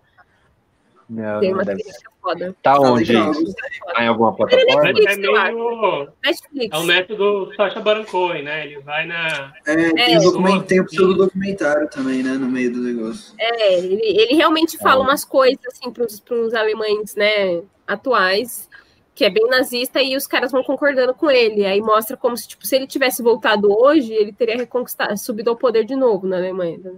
[1.14, 1.84] Não, Tem uma deve
[2.22, 2.56] foda.
[2.64, 3.12] Tá onde?
[3.14, 4.84] Tá em alguma plataforma?
[4.84, 5.54] Netflix, É eu acho.
[5.56, 6.08] meio.
[6.24, 6.70] Netflix.
[6.74, 8.66] É o método Sacha Baron Cohen, né?
[8.66, 9.52] Ele vai na.
[9.68, 10.20] É, tem, É.
[10.20, 12.32] o document, tem o pseudo documentário também, né?
[12.36, 13.34] No meio do negócio.
[13.38, 15.08] É, ele, ele realmente fala É.
[15.08, 18.70] umas coisas assim para os alemães, né, atuais,
[19.14, 21.66] que é bem nazista e os caras vão concordando com ele.
[21.66, 25.58] Aí mostra como se tipo se ele tivesse voltado hoje, ele teria reconquistado, subido ao
[25.58, 26.78] poder de novo na Alemanha.
[26.82, 26.94] né?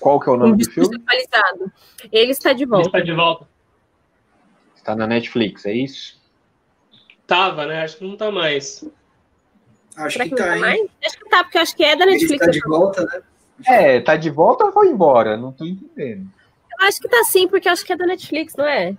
[0.00, 1.04] Qual que é o Um nome do discurso filme?
[1.06, 1.72] atualizado.
[2.12, 2.88] Ele está de Ele volta.
[2.88, 3.48] está de volta.
[4.76, 6.18] Está na Netflix, é isso?
[7.26, 7.82] Tava, né?
[7.82, 8.84] Acho que não tá mais.
[9.96, 10.80] Acho Será que que tá, tá mais?
[11.04, 12.40] Acho que tá, porque eu acho que é da Ele Netflix.
[12.40, 13.22] está de Eu volta, né?
[13.66, 15.36] É, tá de volta ou foi embora?
[15.36, 16.30] Não tô entendendo.
[16.80, 18.96] acho que tá sim, porque eu acho que é da Netflix, não é?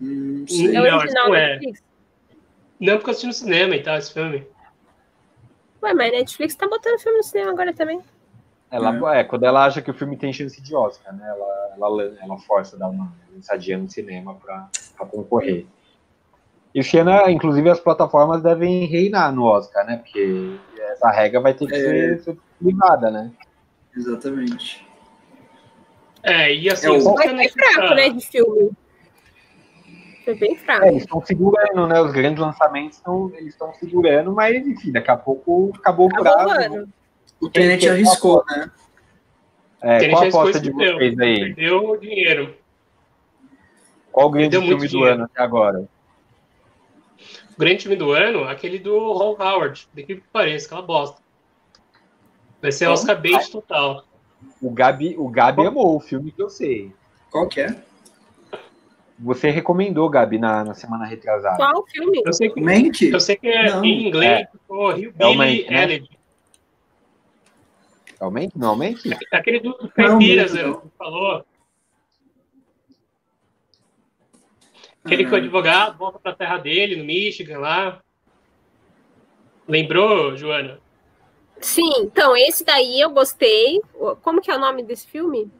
[0.00, 1.48] Hum, não É acho original que não da é.
[1.50, 1.82] Netflix.
[2.80, 4.46] Não, porque eu assisti no cinema e tal, esse filme.
[5.82, 8.00] Ué, mas a Netflix tá botando filme no cinema agora também.
[8.72, 9.22] Ela, é.
[9.22, 11.28] quando ela acha que o filme tem chance de Oscar, né?
[11.28, 15.66] Ela, ela, ela força a dar uma lançadinha no cinema pra, pra concorrer.
[16.74, 19.98] E o Xena, inclusive, as plataformas devem reinar no Oscar, né?
[19.98, 20.56] Porque
[20.90, 21.78] essa regra vai ter que É.
[21.78, 23.30] ser, ser privada, né?
[23.94, 24.86] Exatamente.
[26.22, 28.70] É, e assim, É o- foi Netflix fraco, né, de filme.
[30.24, 30.84] Foi bem fraco.
[30.84, 32.00] É, eles estão segurando, né?
[32.00, 36.42] Os grandes lançamentos estão, eles estão segurando, mas enfim, daqui a pouco acabou o Acabou
[36.42, 36.88] o prazo.
[37.42, 38.70] O Tenet arriscou, né?
[39.80, 40.96] É, Tenet qual a arriscou aposta de perdeu.
[40.98, 41.38] vocês aí?
[41.54, 42.56] Perdeu dinheiro.
[44.12, 45.14] Qual o grande Perdeu filme do dinheiro.
[45.14, 45.88] ano até agora?
[47.54, 51.20] O grande filme do ano, aquele do Ron Howard, de que pareça, aquela bosta.
[52.60, 52.94] Vai ser Como?
[52.94, 54.04] Oscar bait total.
[54.60, 56.92] O Gabi, o Gabi amou o filme que eu sei.
[57.30, 57.76] Qual que é?
[59.18, 61.56] Você recomendou, Gabi, na, na semana retrasada.
[61.56, 62.22] Qual filme?
[62.24, 63.08] Eu sei que, Mente?
[63.10, 63.84] eu sei que é Não.
[63.84, 66.08] em inglês, É o Hillbilly Mank,
[68.22, 68.52] Elegy.
[68.52, 68.58] Realmente?
[68.58, 69.10] Não aumente?
[69.32, 71.44] Aquele do caipiras, que falou.
[75.04, 75.38] Aquele que o Ah.
[75.38, 78.00] advogado volta pra terra dele, no Michigan, lá.
[79.66, 80.80] Lembrou, Joana?
[81.60, 83.80] Sim, então, esse daí eu gostei.
[84.22, 85.50] Como que é o nome desse filme?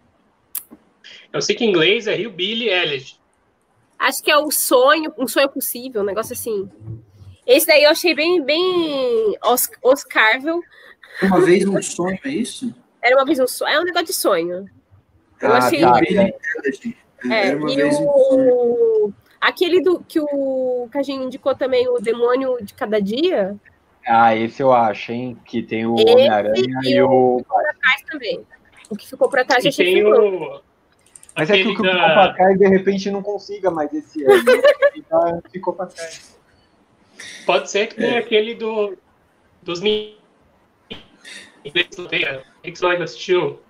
[1.32, 3.16] Eu sei que em inglês é Hillbilly Elegy.
[3.98, 6.68] Acho que é o sonho, um sonho possível, um negócio assim.
[7.46, 10.60] Esse daí eu achei bem, bem os- Oscarvel.
[11.22, 12.74] Uma vez um sonho, é isso?
[13.02, 13.70] Era uma vez um sonho.
[13.74, 14.66] É um negócio de sonho.
[15.40, 15.80] Eu Ah, achei.
[15.80, 15.98] tá.
[16.00, 16.96] Eilish.
[17.30, 18.54] É, Era uma e vez um sonho.
[18.54, 19.12] o.
[19.40, 23.56] Aquele do que o Cajinho indicou também, o Demônio de Cada Dia,
[24.06, 25.36] Ah, esse eu acho, hein?
[25.44, 26.54] Que tem o Homem-Aranha
[26.84, 27.44] e e o.
[27.48, 28.44] faz também.
[28.90, 30.56] O que ficou pra trás eu E achei tem filmão.
[30.56, 30.60] o.
[31.36, 32.34] Mas é que o que ficou pra da.
[32.34, 34.34] trás, de repente, não consiga mais esse ano.
[34.94, 36.36] Ele tá- ficou pra trás.
[37.46, 38.06] Pode ser que É.
[38.08, 38.96] tenha aquele do.
[39.62, 40.20] Dos meninos.
[41.64, 42.42] Né?
[42.64, 43.60] X Lloyd assistiu.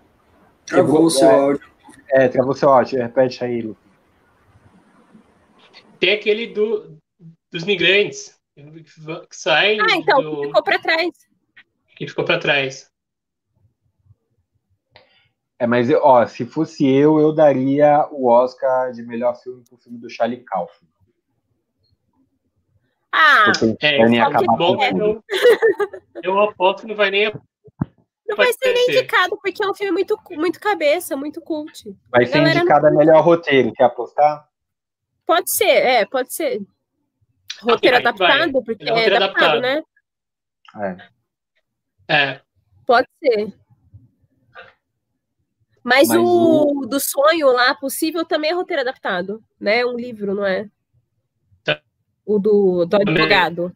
[0.66, 1.34] Travou o seu É.
[1.34, 1.72] áudio.
[2.10, 3.00] É, travou seu áudio.
[3.00, 3.76] Repete aí, Lu.
[5.98, 6.96] Tem aquele do,
[7.50, 8.38] dos migrantes.
[8.54, 9.78] Que sai.
[9.80, 11.10] Ah, então, do, que ficou pra trás.
[11.96, 12.90] que ficou pra trás.
[15.58, 19.96] É, mas, ó, se fosse eu, eu daria o Oscar de melhor filme pro filme
[19.98, 20.90] do Charlie Kaufman.
[23.14, 23.44] Ah,
[23.80, 24.16] É, que
[24.46, 24.78] tudo.
[24.98, 25.22] eu,
[26.22, 27.32] eu aposto que não vai nem.
[28.32, 31.96] Não vai ser nem indicado, porque é um filme muito, muito cabeça, muito cult.
[32.10, 33.72] Vai ser indicado a melhor roteiro.
[33.72, 34.48] Quer apostar?
[35.26, 36.60] Pode ser, é, pode ser.
[37.60, 38.30] Roteiro vai, vai.
[38.30, 39.60] adaptado, porque É é, roteiro adaptado, adaptado.
[39.60, 39.82] né?
[42.08, 42.22] É.
[42.32, 42.40] É,
[42.86, 43.54] Pode ser.
[45.84, 49.84] Mas, Mas o, do sonho lá, possível, também é roteiro adaptado, né?
[49.84, 50.68] Um livro, não é?
[51.64, 51.80] Tá.
[52.24, 53.14] O do, do Também.
[53.14, 53.74] advogado.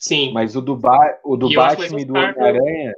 [0.00, 0.32] Sim.
[0.32, 2.94] Mas o do, ba o do E eu Batman e do Homem-Aranha.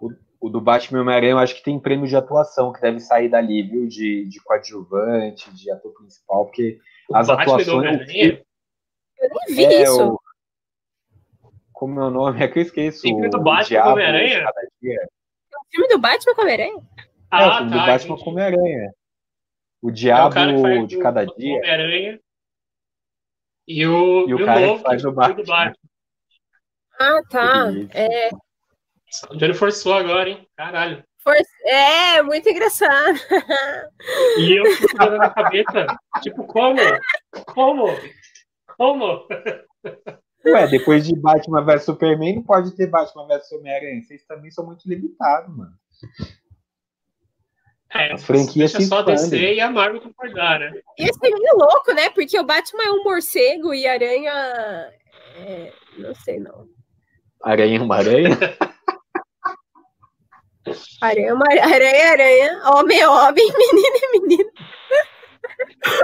[0.00, 0.10] O,
[0.40, 3.28] o do Batman e Homem-Aranha, eu acho que tem prêmio de atuação que deve sair
[3.28, 3.88] dali, viu?
[3.88, 7.78] De, de coadjuvante, de ator principal, porque O as Batman do atuações.
[7.78, 8.42] Homem-Aranha.
[9.18, 10.08] Eu nem vi É, isso.
[10.14, 10.20] o-
[11.72, 12.42] Como é o nome?
[12.42, 13.02] É que eu esqueço.
[13.02, 14.52] Tem filme do o Batman Diabo do Homem-Aranha?
[14.80, 15.08] Dia.
[15.54, 16.76] O filme do Batman com Homem-Aranha?
[16.76, 16.80] é, o
[17.30, 17.76] Ah, filme tá.
[17.78, 18.24] do Batman entendi.
[18.24, 18.92] com Homem-Aranha.
[19.82, 21.56] O É o Diabo que faz de o- Cada o Dia.
[21.56, 22.20] Homem-Aranha.
[23.66, 25.74] E o, E o e o cara que novo faz o que faz Batman.
[26.98, 27.68] Ah, tá.
[27.94, 28.30] É,
[29.30, 30.46] O Johnny forçou agora, hein?
[30.56, 31.02] Caralho.
[31.22, 31.34] For...
[31.64, 33.18] É, muito engraçado.
[34.38, 35.86] E eu ficando na cabeça,
[36.22, 36.80] tipo, como?
[37.46, 37.86] Como?
[38.76, 39.28] Como?
[40.44, 44.02] Ué, depois de Batman vs Superman, não pode ter Batman vs Homem-Aranha.
[44.02, 45.72] Vocês também são muito limitados, mano.
[47.94, 50.72] É, a franquia deixa só descer e a Marvel concordar, né?
[50.98, 52.08] Ia ser meio louco, né?
[52.10, 54.32] Porque o Batman é um morcego e aranha.
[55.36, 55.72] É...
[55.98, 56.66] Não sei, não.
[57.42, 58.30] Aranha é uma aranha?
[61.02, 62.62] aranha é uma aranha, aranha.
[62.70, 64.50] Homem é homem, menino é menino.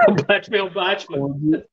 [0.09, 1.19] O Batman é o Batman.
[1.19, 1.65] Como,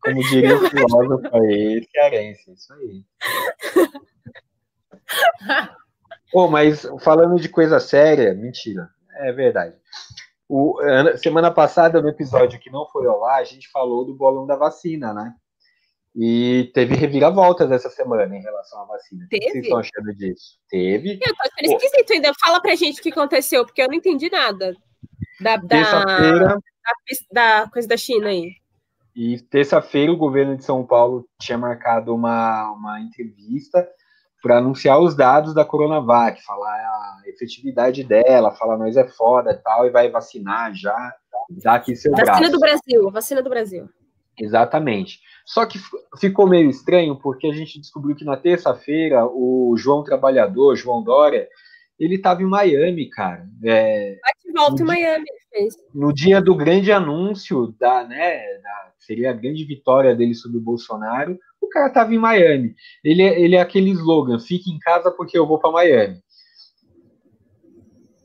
[0.00, 3.04] como diria o filósofo aí, cearense, isso aí.
[6.32, 8.90] Pô, mas falando de coisa séria, mentira.
[9.18, 9.76] É verdade.
[10.48, 10.78] O,
[11.16, 14.56] semana passada, no episódio que não foi ao ar, a gente falou do bolão da
[14.56, 15.34] vacina, né?
[16.16, 19.26] E teve reviravoltas essa semana em relação à vacina.
[19.28, 19.44] Teve?
[19.44, 20.58] O que vocês estão achando disso?
[20.68, 21.12] Teve.
[21.12, 22.32] Eu tô achando esquisito ainda.
[22.40, 24.74] Fala pra gente o que aconteceu, porque eu não entendi nada
[25.40, 26.58] da, da, da,
[27.30, 28.52] da coisa da China aí.
[29.14, 33.88] E terça-feira o governo de São Paulo tinha marcado uma, uma entrevista
[34.42, 39.56] para anunciar os dados da Coronavac, falar a efetividade dela, falar nós é foda e
[39.56, 41.14] tal, e vai vacinar já,
[41.62, 42.52] dá aqui seu vacina braço.
[42.52, 43.88] do Brasil, vacina do Brasil.
[44.38, 45.20] Exatamente.
[45.44, 45.78] Só que
[46.20, 51.48] ficou meio estranho, porque a gente descobriu que na terça-feira o João Trabalhador, João Dória,
[51.98, 53.48] ele estava em Miami, cara.
[53.64, 55.74] É, Bate volta em Miami, fez.
[55.92, 60.62] No dia do grande anúncio da, né, da, seria a grande vitória dele sobre o
[60.62, 62.74] Bolsonaro, o cara tava em Miami.
[63.04, 66.20] Ele, é, ele é aquele slogan: fique em casa porque eu vou para Miami.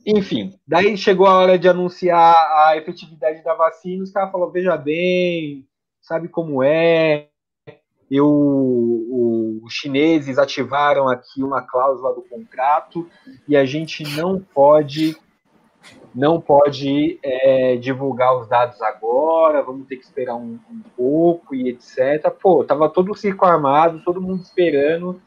[0.06, 2.34] Enfim, daí chegou a hora de anunciar
[2.68, 4.04] a efetividade da vacina.
[4.04, 5.66] Os caras falaram: veja bem,
[6.00, 7.28] sabe como é.
[8.10, 13.08] Eu, o, os chineses ativaram aqui uma cláusula do contrato
[13.48, 15.16] e a gente não pode
[16.14, 21.70] não pode é, divulgar os dados agora, vamos ter que esperar um, um, pouco e
[21.70, 22.30] etc.
[22.40, 25.20] Pô, tava todo o circo armado, todo mundo esperando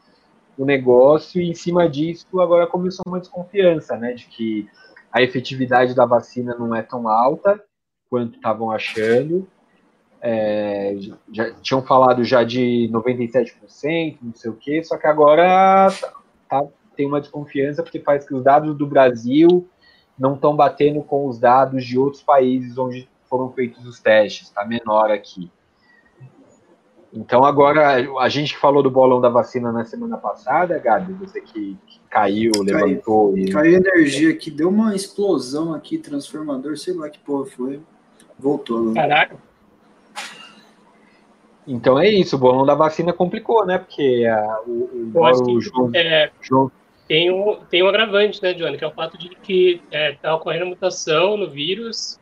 [0.56, 4.68] o negócio, e em cima disso agora começou uma desconfiança, né, de que
[5.12, 7.62] a efetividade da vacina não é tão alta
[8.10, 9.46] quanto estavam achando.
[10.20, 10.96] É,
[11.32, 16.12] já tinham falado já de 97%, não sei o que, só que agora tá,
[16.48, 19.68] tá, tem uma desconfiança porque faz que os dados do Brasil
[20.18, 24.64] não estão batendo com os dados de outros países onde foram feitos os testes, está
[24.64, 25.50] menor aqui.
[27.12, 31.40] Então agora, a gente que falou do bolão da vacina na semana passada, Gabi, você
[31.40, 33.52] que, que caiu, levantou caiu, e...
[33.52, 37.80] Caiu energia aqui, deu uma explosão aqui, transformador, sei lá que porra foi,
[38.38, 38.82] voltou.
[38.82, 38.94] Né?
[38.94, 39.36] Caraca.
[41.66, 43.78] Então é isso, o bolão da vacina complicou, né?
[43.78, 46.70] Porque a, o, o, o João, é, João,
[47.08, 48.76] tem um, tem um agravante, né, Johnny?
[48.76, 52.20] Que é o fato de que está é, tá ocorrendo mutação no vírus.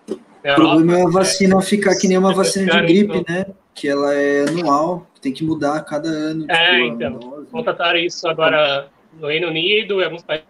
[0.00, 3.34] O problema é a vacina é, ficar que nem uma vacina de gripe, então.
[3.34, 3.46] né?
[3.72, 6.44] Que ela é anual, tem que mudar a cada ano.
[6.50, 7.46] É, tipo, então.
[7.50, 8.88] Constataram isso agora
[9.18, 10.46] no Reino Unido e alguns países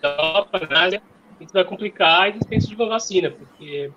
[0.00, 1.02] da Europa, na Ásia.
[1.40, 3.90] Isso vai complicar a existência de uma vacina, porque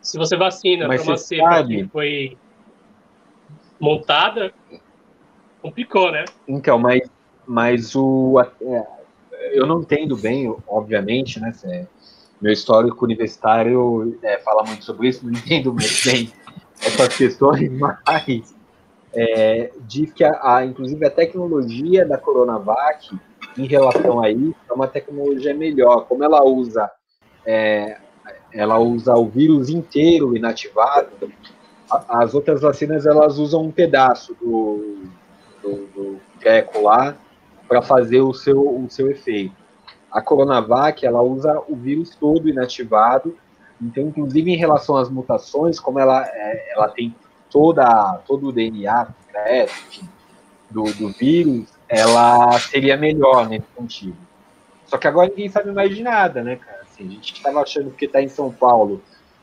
[0.00, 2.36] se você vacina para uma cepa que foi
[3.80, 4.52] montada,
[5.64, 6.26] complicou, né?
[6.46, 7.00] Então, mas,
[7.46, 8.38] mas o.
[8.60, 8.86] É,
[9.52, 11.52] eu não entendo bem, obviamente, né?
[12.40, 16.30] Meu histórico universitário é, fala muito sobre isso, não entendo muito bem
[16.82, 18.54] essas questões, mas
[19.14, 23.18] é, diz que, a, a, inclusive, a tecnologia da Coronavac
[23.56, 26.04] em relação a isso é uma tecnologia melhor.
[26.06, 26.90] Como ela usa,
[27.46, 27.96] é,
[28.52, 31.32] ela usa o vírus inteiro inativado,
[31.90, 35.08] a, as outras vacinas elas usam um pedaço do,
[35.64, 37.16] do, do Greco lá
[37.66, 39.56] para fazer o seu, o seu efeito.
[40.12, 43.36] A Coronavac, ela usa o vírus todo inativado,
[43.80, 47.14] então, inclusive em relação às mutações, como ela, é, ela tem
[47.50, 49.66] toda, todo o DNA né,
[50.70, 54.16] do, do vírus, ela seria melhor nesse sentido.
[54.86, 56.82] Só que agora ninguém sabe mais de nada, né, cara?
[56.82, 59.02] Assim, a gente estava achando que está em São Paulo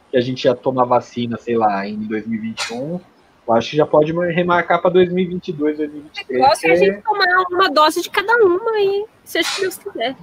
[0.09, 2.99] que a gente ia tomar vacina, sei lá, em 2021,
[3.51, 6.39] eu acho que já pode remarcar para 2022, 2023.
[6.39, 9.77] Eu gosto que a gente tomar uma dose de cada uma aí, seja que Deus
[9.77, 10.15] quiser.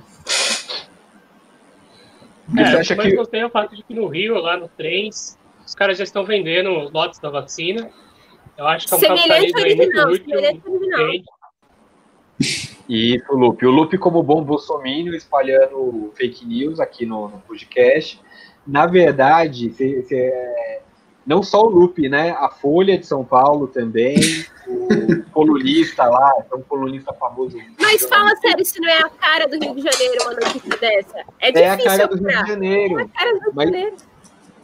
[2.56, 3.18] É, Você acha mas que...
[3.18, 6.24] eu tenho o fato de que no Rio, lá no trens, os caras já estão
[6.24, 7.90] vendendo os lotes da vacina.
[8.56, 10.40] Eu acho que é um capitalismo aí muito útil.
[12.88, 13.66] Isso, Lupe.
[13.66, 18.18] O Lupe, como bom bolsominion, espalhando fake news aqui no, no podcast.
[18.66, 20.80] Na verdade, cê, cê,
[21.28, 22.30] não só o Lupe, né?
[22.30, 24.16] A Folha de São Paulo também,
[24.66, 27.58] o colunista lá, é um colunista famoso.
[27.78, 31.18] Mas fala sério, se não é a cara do Rio de Janeiro uma notícia dessa.
[31.38, 31.60] É difícil.
[31.60, 32.98] É a cara do Rio de Janeiro.
[32.98, 33.96] É a cara do Rio de Janeiro.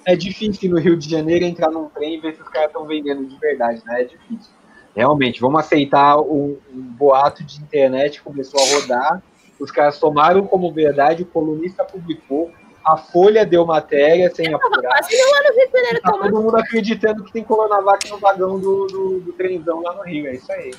[0.06, 2.86] É difícil no Rio de Janeiro entrar num trem e ver se os caras estão
[2.86, 4.00] vendendo de verdade, né?
[4.00, 4.50] É difícil.
[4.96, 9.22] Realmente, vamos aceitar um, um boato de internet que começou a rodar.
[9.60, 12.50] Os caras tomaram como verdade, o colunista publicou,
[12.84, 14.90] a Folha deu matéria sem Tava apurar.
[14.90, 18.86] quase no Rio de Janeiro Tá todo mundo acreditando que tem Coronavac no vagão do,
[18.86, 20.26] do, do trenzão lá no Rio.
[20.26, 20.72] É isso aí.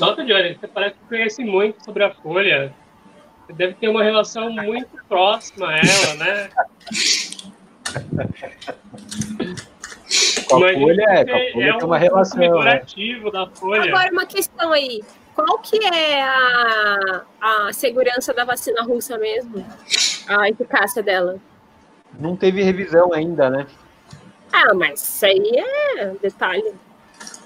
[0.00, 2.72] Nota, Johnny, você parece que conhece muito sobre a Folha.
[3.46, 6.50] Você deve ter uma relação muito próxima a ela, né?
[10.48, 12.60] Com a Folha, é, com a Folha é tem um uma relação.
[12.62, 12.72] né?
[12.72, 13.82] ativo da Folha.
[13.90, 15.02] Agora, uma questão aí.
[15.34, 19.64] Qual que é a, a segurança da vacina russa mesmo?
[20.28, 21.38] A eficácia dela?
[22.18, 23.66] Não teve revisão ainda, né?
[24.52, 25.52] Ah, mas isso aí
[25.96, 26.72] é detalhe.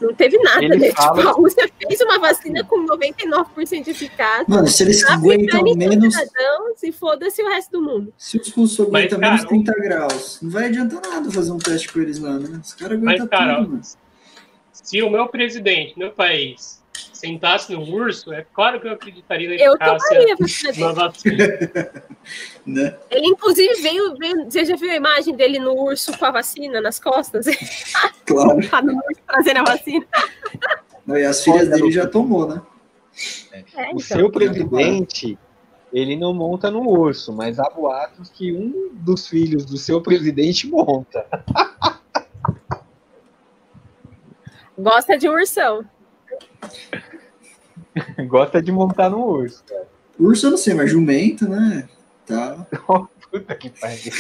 [0.01, 0.91] Não teve nada, Ele né?
[0.93, 4.45] fala- Tipo, a Rússia fez uma vacina com 99% de eficácia.
[4.49, 6.15] Mano, se eles Tá aguentam em menos.
[6.15, 8.13] cidadãos e foda-se o resto do mundo.
[8.19, 11.59] Se os russos aguentam Mas, menos cara, 30 graus, não vai adiantar nada fazer um
[11.59, 12.61] teste com eles lá, né?
[12.63, 13.83] Os caras Mas, aguentam cara, tudo, mano.
[14.73, 16.82] se o meu presidente, meu país,
[17.23, 20.35] sentasse no urso, é claro que eu acreditaria na Eu eficácia tomaria
[20.89, 22.03] a vacina.
[22.65, 22.97] Né?
[23.11, 24.45] Ele, inclusive, veio, veio.
[24.45, 27.47] Você já viu a imagem dele no urso com a vacina nas costas?
[28.27, 28.59] Claro.
[28.71, 30.07] Tá no urso trazendo a vacina.
[31.05, 32.63] Não, E as filhas dele já tomou, né?
[33.53, 33.99] É, O então.
[34.01, 35.37] seu presidente,
[35.93, 40.69] ele não monta no urso, mas há boatos que um dos filhos do seu presidente
[40.69, 41.27] monta.
[44.79, 45.85] Gosta de ursão.
[48.27, 49.87] Gosta de montar no urso, cara.
[50.19, 51.89] Urso eu não sei, mas jumento, né?
[52.27, 52.67] Tá.
[53.31, 54.13] Puta que pariu.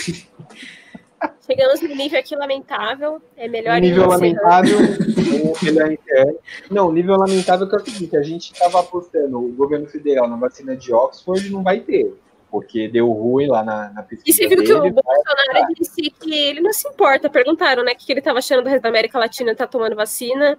[1.46, 3.20] Chegamos no nível aqui lamentável.
[3.36, 6.38] É melhor nível ir lamentável, ou melhor interno.
[6.70, 10.36] Não, nível lamentável que é o seguinte, a gente estava apostando o governo federal na
[10.36, 12.14] vacina de Oxford não vai ter,
[12.50, 16.34] porque deu ruim lá na, na pesquisa E você viu que o Bolsonaro disse que
[16.34, 17.28] ele não se importa.
[17.28, 20.58] Perguntaram, né, o que ele estava achando do resto da América Latina tá tomando vacina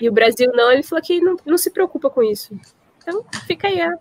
[0.00, 0.72] e o Brasil não.
[0.72, 2.58] Ele falou que não, não se preocupa com isso.
[2.98, 3.92] Então, fica aí a,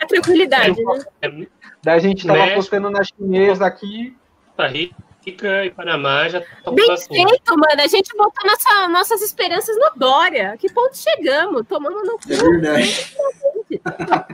[0.00, 1.46] a tranquilidade, né?
[1.82, 2.54] Daí a gente estava México.
[2.54, 4.16] apostando na chinesa aqui,
[4.56, 7.28] Costa Rica e Panamá já estão Bem vacina.
[7.28, 7.80] feito, mano.
[7.82, 10.56] A gente botou nossa, nossas esperanças no Dória.
[10.56, 11.66] Que ponto chegamos?
[11.66, 12.32] Tomamos no cu.
[12.32, 13.16] É verdade.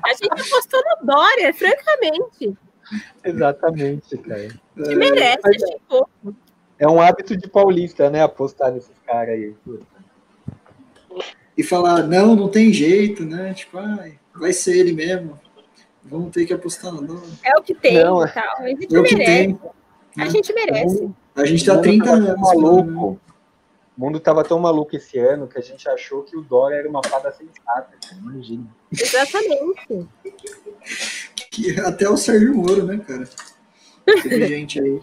[0.05, 2.57] A gente apostou no Dória, francamente.
[3.25, 4.49] exatamente, cara.
[4.77, 6.33] Que merece, é.
[6.79, 9.55] É um hábito de paulista, né, apostar nesses caras aí.
[11.57, 13.53] E falar, não, não tem jeito, né?
[13.55, 15.39] Tipo, ai, vai ser ele mesmo.
[16.05, 17.29] Vamos ter que apostar no Dória.
[17.45, 18.57] É o que tem Não, e tal.
[18.59, 19.47] A gente É o que merece.
[19.47, 19.61] tem.
[20.19, 21.11] A gente merece.
[21.37, 22.41] A gente tá O mundo 30 tava tão anos.
[22.41, 22.93] né?
[22.93, 23.21] maluco.
[23.97, 26.89] O mundo tava tão maluco esse ano que a gente achou que o Dória era
[26.89, 28.17] uma fada sensata, cara.
[28.21, 28.67] Imagina.
[28.91, 30.09] Exatamente.
[31.51, 33.29] Que até o Sérgio Moro, né, cara?
[34.23, 35.03] Teve gente aí.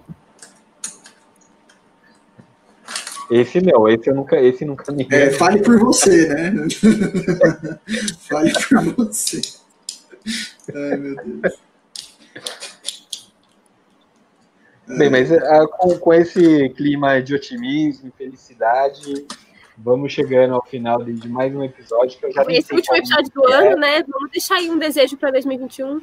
[3.32, 6.52] Esse não, esse eu nunca, esse nunca me É, fale por você, né?
[8.28, 9.42] fale por você.
[10.74, 11.60] Ai, meu Deus.
[14.98, 19.28] Bem, mas ah, com, com esse clima de otimismo e felicidade,
[19.78, 23.32] vamos chegando ao final de, de mais um episódio que eu já Esse último episódio
[23.32, 23.68] do é.
[23.68, 24.04] ano, né?
[24.08, 26.02] Vamos deixar aí um desejo para 2021.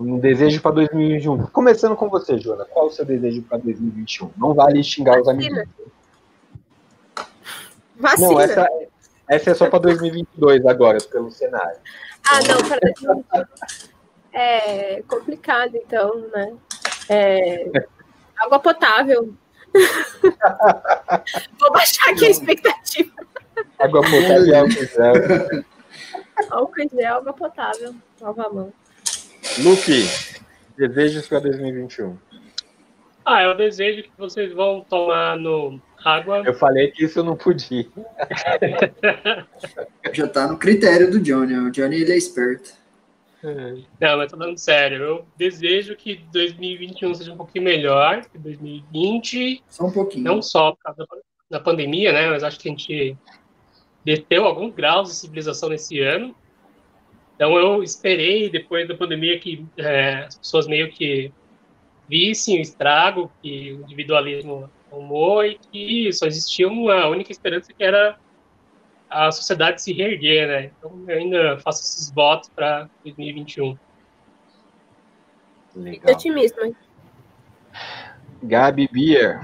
[0.00, 1.48] Um desejo para 2021.
[1.48, 2.64] Começando com você, Joana.
[2.64, 4.30] Qual o seu desejo para 2021?
[4.38, 5.64] Não vale xingar os amigos.
[7.98, 8.28] Vacina.
[8.28, 8.68] Não, essa,
[9.28, 11.78] essa é só para 2022 agora, pelo cenário.
[12.24, 13.44] Ah, não, para 2021.
[14.32, 16.54] É complicado, então, né?
[17.08, 17.70] É...
[18.36, 19.34] Água potável.
[21.58, 23.12] Vou baixar aqui a expectativa.
[23.78, 25.64] Água potável álcool gel.
[26.50, 27.94] Álcool gel, água potável.
[28.20, 28.72] Lava a mão.
[29.58, 30.08] Luke,
[30.76, 32.16] desejos para 2021.
[33.30, 36.42] Ah, eu desejo que vocês vão tomar no água.
[36.46, 37.84] Eu falei que isso eu não podia.
[40.14, 41.54] Já tá no critério do Johnny.
[41.54, 42.72] O Johnny, ele é esperto.
[44.00, 45.02] Não, mas tô falando sério.
[45.02, 49.62] Eu desejo que 2021 seja um pouquinho melhor que 2020.
[49.68, 50.24] Só um pouquinho.
[50.24, 52.28] Não só por causa da- da pandemia, né?
[52.30, 53.16] Mas acho que a gente
[54.04, 56.34] deteu alguns graus de civilização nesse ano.
[57.36, 61.30] Então eu esperei, depois da pandemia, que é, as pessoas meio que
[62.08, 67.84] vissem o estrago que o individualismo tomou e que só existia uma única esperança que
[67.84, 68.18] era
[69.10, 70.70] a sociedade se reerguer, né?
[70.78, 73.78] Então eu ainda faço esses votos para 2021.
[75.72, 76.14] Que Legal.
[76.14, 76.76] otimismo, hein?
[78.42, 79.40] Gabi Beer.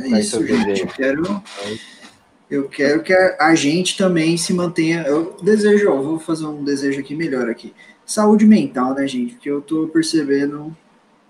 [0.00, 0.80] É isso, gente.
[0.80, 1.42] Eu quero,
[2.50, 5.02] Eu quero que a, a gente também se mantenha.
[5.02, 7.74] Eu desejo, ó, vou fazer um desejo aqui melhor aqui.
[8.12, 9.32] Saúde mental, né, gente?
[9.32, 10.76] Porque eu tô percebendo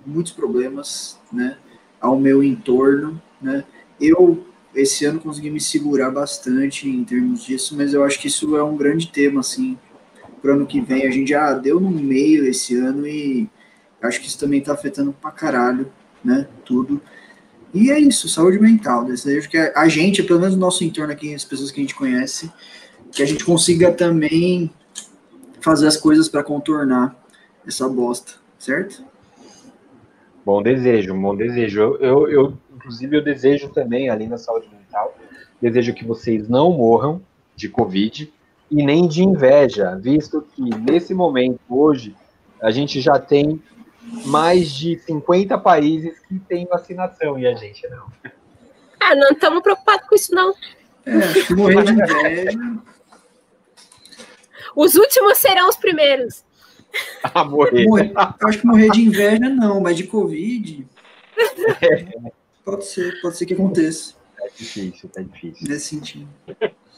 [0.04, 1.56] muitos problemas, né,
[2.00, 3.62] ao meu entorno, né?
[4.00, 8.56] Eu esse ano consegui me segurar bastante em termos disso, mas eu acho que isso
[8.56, 9.78] é um grande tema, assim,
[10.40, 11.06] para o ano que vem.
[11.06, 13.48] A gente já deu no meio esse ano e
[14.02, 15.86] acho que isso também está afetando pra caralho,
[16.24, 16.48] né?
[16.64, 17.00] Tudo.
[17.72, 19.04] E é isso, saúde mental.
[19.04, 21.94] Desejo que a gente, pelo menos no nosso entorno aqui, as pessoas que a gente
[21.94, 22.50] conhece,
[23.12, 24.68] que a gente consiga também
[25.62, 27.16] fazer as coisas para contornar
[27.66, 29.04] essa bosta, certo?
[30.44, 31.80] Bom desejo, bom desejo.
[31.80, 35.16] Eu, eu, eu, inclusive, eu desejo também, além da saúde mental,
[35.60, 37.22] desejo que vocês não morram
[37.54, 38.32] de Covid
[38.70, 42.16] e nem de inveja, visto que nesse momento, hoje,
[42.60, 43.62] a gente já tem
[44.26, 48.06] mais de 50 países que têm vacinação e a gente não.
[48.98, 50.54] Ah, não estamos preocupados com isso, não.
[51.04, 52.58] É, morrer de inveja.
[54.76, 56.44] Os últimos serão os primeiros.
[57.22, 57.86] Ah, morrer.
[57.86, 58.12] morrer.
[58.38, 60.86] Eu acho que morrer de inveja não, mas de Covid.
[62.62, 64.14] Pode ser, pode ser que aconteça.
[64.36, 65.68] Tá difícil, tá difícil.
[65.68, 66.28] Nesse sentido.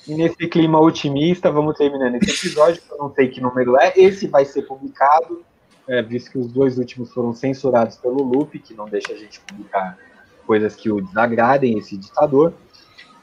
[0.06, 3.92] E nesse clima otimista, vamos terminando esse episódio, que eu não sei que número é.
[3.96, 5.44] Esse vai ser publicado,
[5.88, 9.40] é, visto que os dois últimos foram censurados pelo Lupe, que não deixa a gente
[9.40, 9.98] publicar
[10.46, 12.52] coisas que o desagradem, esse ditador.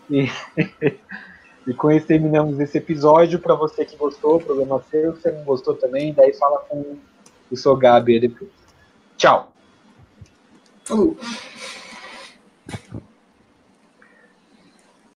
[0.10, 0.28] E,
[1.68, 3.39] E com isso terminamos esse episódio.
[3.39, 5.16] Para você que gostou, problema seu.
[5.16, 6.97] Se você não gostou também, daí fala com
[7.51, 8.49] o seu Gabi depois.
[9.18, 9.51] Tchau.
[10.84, 11.16] Falou.